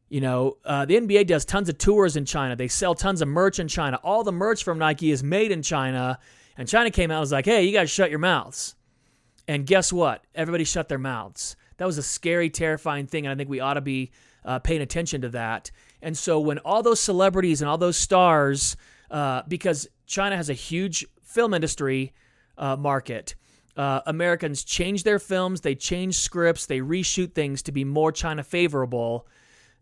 You 0.09 0.21
know, 0.21 0.57
uh, 0.65 0.85
the 0.85 0.95
NBA 0.95 1.27
does 1.27 1.45
tons 1.45 1.69
of 1.69 1.77
tours 1.77 2.15
in 2.15 2.25
China. 2.25 2.55
They 2.55 2.67
sell 2.67 2.95
tons 2.95 3.21
of 3.21 3.27
merch 3.27 3.59
in 3.59 3.67
China. 3.67 3.99
All 4.03 4.23
the 4.23 4.31
merch 4.31 4.63
from 4.63 4.79
Nike 4.79 5.11
is 5.11 5.23
made 5.23 5.51
in 5.51 5.61
China. 5.61 6.19
And 6.57 6.67
China 6.67 6.89
came 6.89 7.11
out 7.11 7.15
and 7.15 7.21
was 7.21 7.31
like, 7.31 7.45
hey, 7.45 7.63
you 7.63 7.71
guys 7.71 7.89
shut 7.91 8.09
your 8.09 8.19
mouths. 8.19 8.75
And 9.47 9.65
guess 9.65 9.93
what? 9.93 10.23
Everybody 10.33 10.63
shut 10.63 10.89
their 10.89 10.99
mouths. 10.99 11.55
That 11.77 11.85
was 11.85 11.97
a 11.97 12.03
scary, 12.03 12.49
terrifying 12.49 13.07
thing. 13.07 13.25
And 13.25 13.33
I 13.33 13.35
think 13.35 13.49
we 13.49 13.59
ought 13.59 13.73
to 13.75 13.81
be 13.81 14.11
uh, 14.43 14.59
paying 14.59 14.81
attention 14.81 15.21
to 15.21 15.29
that. 15.29 15.71
And 16.01 16.17
so 16.17 16.39
when 16.39 16.59
all 16.59 16.83
those 16.83 16.99
celebrities 16.99 17.61
and 17.61 17.69
all 17.69 17.77
those 17.77 17.97
stars, 17.97 18.77
uh, 19.11 19.41
because 19.47 19.87
China 20.05 20.37
has 20.37 20.49
a 20.49 20.53
huge 20.53 21.05
film 21.23 21.53
industry 21.53 22.13
uh, 22.57 22.75
market, 22.75 23.35
uh, 23.75 24.01
Americans 24.05 24.63
change 24.63 25.03
their 25.03 25.19
films, 25.19 25.61
they 25.61 25.75
change 25.75 26.15
scripts, 26.15 26.65
they 26.65 26.79
reshoot 26.79 27.33
things 27.33 27.61
to 27.63 27.71
be 27.71 27.83
more 27.83 28.11
China 28.11 28.43
favorable. 28.43 29.27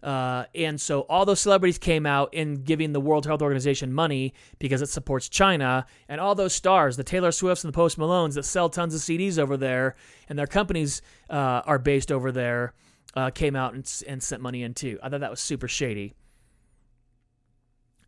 Uh, 0.03 0.43
and 0.53 0.79
so 0.81 1.01
all 1.01 1.25
those 1.25 1.39
celebrities 1.39 1.77
came 1.77 2.05
out 2.05 2.33
in 2.33 2.55
giving 2.55 2.91
the 2.91 2.99
World 2.99 3.25
Health 3.25 3.41
Organization 3.41 3.93
money 3.93 4.33
because 4.59 4.81
it 4.81 4.89
supports 4.89 5.29
China. 5.29 5.85
And 6.09 6.19
all 6.19 6.35
those 6.35 6.53
stars, 6.53 6.97
the 6.97 7.05
Taylor 7.05 7.31
Swifts 7.31 7.63
and 7.63 7.71
the 7.71 7.75
Post 7.75 7.97
Malones 7.97 8.33
that 8.33 8.43
sell 8.43 8.69
tons 8.69 8.93
of 8.93 8.99
CDs 8.99 9.39
over 9.39 9.55
there 9.55 9.95
and 10.27 10.37
their 10.37 10.47
companies 10.47 11.01
uh, 11.29 11.61
are 11.65 11.79
based 11.79 12.11
over 12.11 12.33
there, 12.33 12.73
uh, 13.15 13.29
came 13.29 13.55
out 13.55 13.75
and, 13.75 13.89
and 14.05 14.21
sent 14.21 14.41
money 14.41 14.61
in 14.61 14.73
too. 14.73 14.99
I 15.01 15.07
thought 15.07 15.21
that 15.21 15.31
was 15.31 15.39
super 15.39 15.69
shady. 15.69 16.15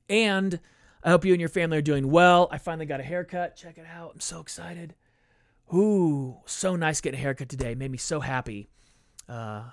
And 0.09 0.59
I 1.01 1.11
hope 1.11 1.23
you 1.23 1.33
and 1.33 1.39
your 1.39 1.49
family 1.49 1.77
are 1.77 1.81
doing 1.81 2.11
well. 2.11 2.49
I 2.51 2.57
finally 2.57 2.85
got 2.85 2.99
a 2.99 3.03
haircut. 3.03 3.55
Check 3.55 3.77
it 3.77 3.85
out. 3.85 4.11
I'm 4.13 4.19
so 4.19 4.41
excited. 4.41 4.95
Ooh, 5.73 6.37
so 6.45 6.75
nice 6.75 6.99
getting 6.99 7.19
a 7.19 7.21
haircut 7.21 7.47
today. 7.47 7.73
Made 7.73 7.89
me 7.89 7.97
so 7.97 8.19
happy. 8.19 8.67
Uh, 9.29 9.63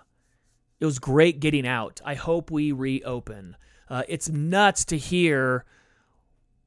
it 0.82 0.84
was 0.84 0.98
great 0.98 1.38
getting 1.38 1.64
out. 1.64 2.00
I 2.04 2.16
hope 2.16 2.50
we 2.50 2.72
reopen. 2.72 3.56
Uh, 3.88 4.02
it's 4.08 4.28
nuts 4.28 4.84
to 4.86 4.98
hear 4.98 5.64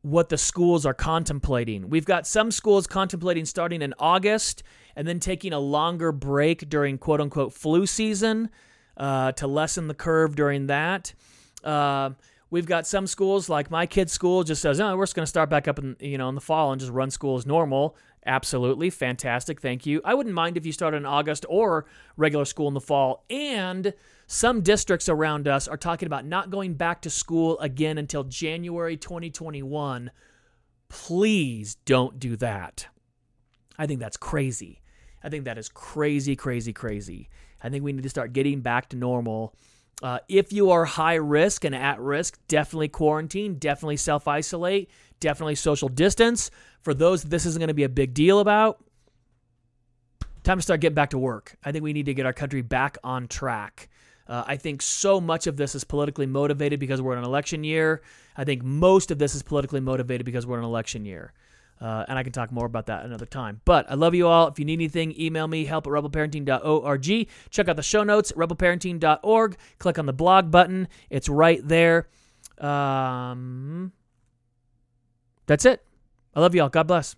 what 0.04 0.30
the 0.30 0.38
schools 0.38 0.86
are 0.86 0.93
contemplating. 0.93 1.89
We've 1.89 2.06
got 2.06 2.25
some 2.25 2.49
schools 2.49 2.88
contemplating 2.88 3.43
starting 3.43 3.82
in 3.82 3.93
August 3.99 4.63
and 4.95 5.06
then 5.06 5.19
taking 5.19 5.51
a 5.51 5.60
longer 5.60 6.13
break 6.13 6.69
during 6.69 6.97
quote 6.97 7.19
unquote 7.19 7.51
flu 7.51 7.86
season 7.86 8.49
uh, 8.95 9.34
to 9.34 9.47
lessen 9.47 9.89
the 9.89 9.93
curve 9.93 10.38
during 10.38 10.67
that. 10.67 11.13
Uh, 11.62 12.12
we've 12.50 12.66
got 12.66 12.88
some 12.88 13.08
schools 13.08 13.50
like 13.50 13.72
my 13.72 13.86
kid's 13.86 14.14
school 14.14 14.44
just 14.44 14.62
says, 14.62 14.80
"Oh, 14.80 14.96
we're 14.96 15.04
just 15.04 15.16
going 15.16 15.26
to 15.26 15.30
start 15.30 15.50
back 15.50 15.68
up 15.68 15.80
in 15.80 15.96
you 16.00 16.18
know 16.18 16.30
in 16.30 16.36
the 16.36 16.42
fall 16.42 16.72
and 16.72 16.80
just 16.80 16.92
run 16.92 17.12
school 17.12 17.38
as 17.38 17.46
normal." 17.46 17.96
Absolutely. 18.26 18.90
Fantastic. 18.90 19.62
Thank 19.62 19.86
you. 19.86 20.02
I 20.04 20.16
wouldn't 20.16 20.34
mind 20.34 20.58
if 20.58 20.66
you 20.66 20.72
started 20.72 20.98
in 20.98 21.06
August 21.06 21.46
or 21.48 21.86
regular 22.18 22.46
school 22.46 22.68
in 22.68 22.74
the 22.74 22.82
fall. 22.82 23.24
And 23.30 23.94
some 24.26 24.62
districts 24.62 25.08
around 25.08 25.48
us 25.48 25.68
are 25.68 25.78
talking 25.78 26.08
about 26.08 26.26
not 26.26 26.50
going 26.50 26.74
back 26.74 27.02
to 27.04 27.12
school 27.12 27.60
again 27.60 28.00
until 28.00 28.24
January 28.24 28.98
2021. 28.98 30.10
Please 30.90 31.76
don't 31.86 32.20
do 32.20 32.36
that. 32.38 32.88
I 33.78 33.86
think 33.86 34.00
that's 34.00 34.18
crazy. 34.18 34.82
I 35.24 35.30
think 35.30 35.46
that 35.46 35.60
is 35.60 35.70
crazy, 35.70 36.36
crazy, 36.36 36.74
crazy. 36.74 37.30
I 37.62 37.70
think 37.70 37.84
we 37.84 37.94
need 37.94 38.04
to 38.04 38.10
start 38.10 38.34
getting 38.34 38.62
back 38.62 38.90
to 38.90 38.96
normal. 38.96 39.56
Uh, 40.04 40.20
if 40.28 40.52
you 40.52 40.72
are 40.72 40.86
high 40.86 41.16
risk 41.16 41.64
and 41.64 41.74
at 41.74 42.00
risk, 42.00 42.38
definitely 42.48 42.90
quarantine, 42.90 43.56
definitely 43.56 43.98
self 43.98 44.28
isolate, 44.28 44.90
definitely 45.20 45.56
social 45.56 45.90
distance. 45.90 46.52
For 46.82 46.94
those 46.94 47.24
this 47.24 47.46
isn't 47.46 47.60
going 47.60 47.70
to 47.70 47.74
be 47.74 47.84
a 47.84 47.90
big 47.90 48.14
deal 48.14 48.40
about, 48.40 48.84
time 50.44 50.58
to 50.58 50.62
start 50.62 50.82
getting 50.82 50.96
back 50.96 51.12
to 51.12 51.18
work. 51.18 51.58
I 51.64 51.72
think 51.72 51.84
we 51.84 51.94
need 51.94 52.06
to 52.08 52.14
get 52.14 52.26
our 52.26 52.34
country 52.34 52.62
back 52.62 52.98
on 53.04 53.28
track. 53.28 53.90
Uh, 54.28 54.44
I 54.46 54.58
think 54.58 54.82
so 54.82 55.22
much 55.22 55.48
of 55.48 55.56
this 55.56 55.76
is 55.76 55.84
politically 55.84 56.26
motivated 56.26 56.80
because 56.80 57.02
we're 57.02 57.14
in 57.14 57.20
an 57.20 57.26
election 57.26 57.64
year. 57.64 58.02
I 58.36 58.44
think 58.44 58.64
most 58.64 59.12
of 59.12 59.20
this 59.20 59.36
is 59.36 59.44
politically 59.44 59.80
motivated 59.80 60.26
because 60.26 60.46
we're 60.48 60.58
in 60.58 60.64
an 60.64 60.70
election 60.70 61.06
year. 61.06 61.32
Uh, 61.80 62.06
and 62.08 62.18
I 62.18 62.24
can 62.24 62.32
talk 62.32 62.52
more 62.52 62.66
about 62.66 62.86
that 62.86 63.06
another 63.06 63.26
time. 63.26 63.62
But 63.66 63.90
I 63.92 63.96
love 63.96 64.16
you 64.16 64.28
all. 64.28 64.48
If 64.48 64.60
you 64.60 64.66
need 64.66 64.74
anything, 64.74 65.14
email 65.20 65.48
me, 65.48 65.66
help 65.66 65.88
at 65.88 65.92
rebelparenting.org. 65.92 67.28
Check 67.50 67.68
out 67.68 67.76
the 67.76 67.84
show 67.84 68.04
notes, 68.04 68.32
rebelparenting.org. 68.32 69.58
Click 69.80 70.00
on 70.00 70.06
the 70.06 70.14
blog 70.14 70.52
button, 70.52 70.88
it's 71.10 71.28
right 71.28 71.66
there. 71.68 72.08
Um, 72.58 73.92
that's 75.46 75.66
it. 75.66 75.84
I 76.34 76.40
love 76.40 76.56
you 76.56 76.62
all. 76.62 76.70
God 76.70 76.88
bless. 76.88 77.16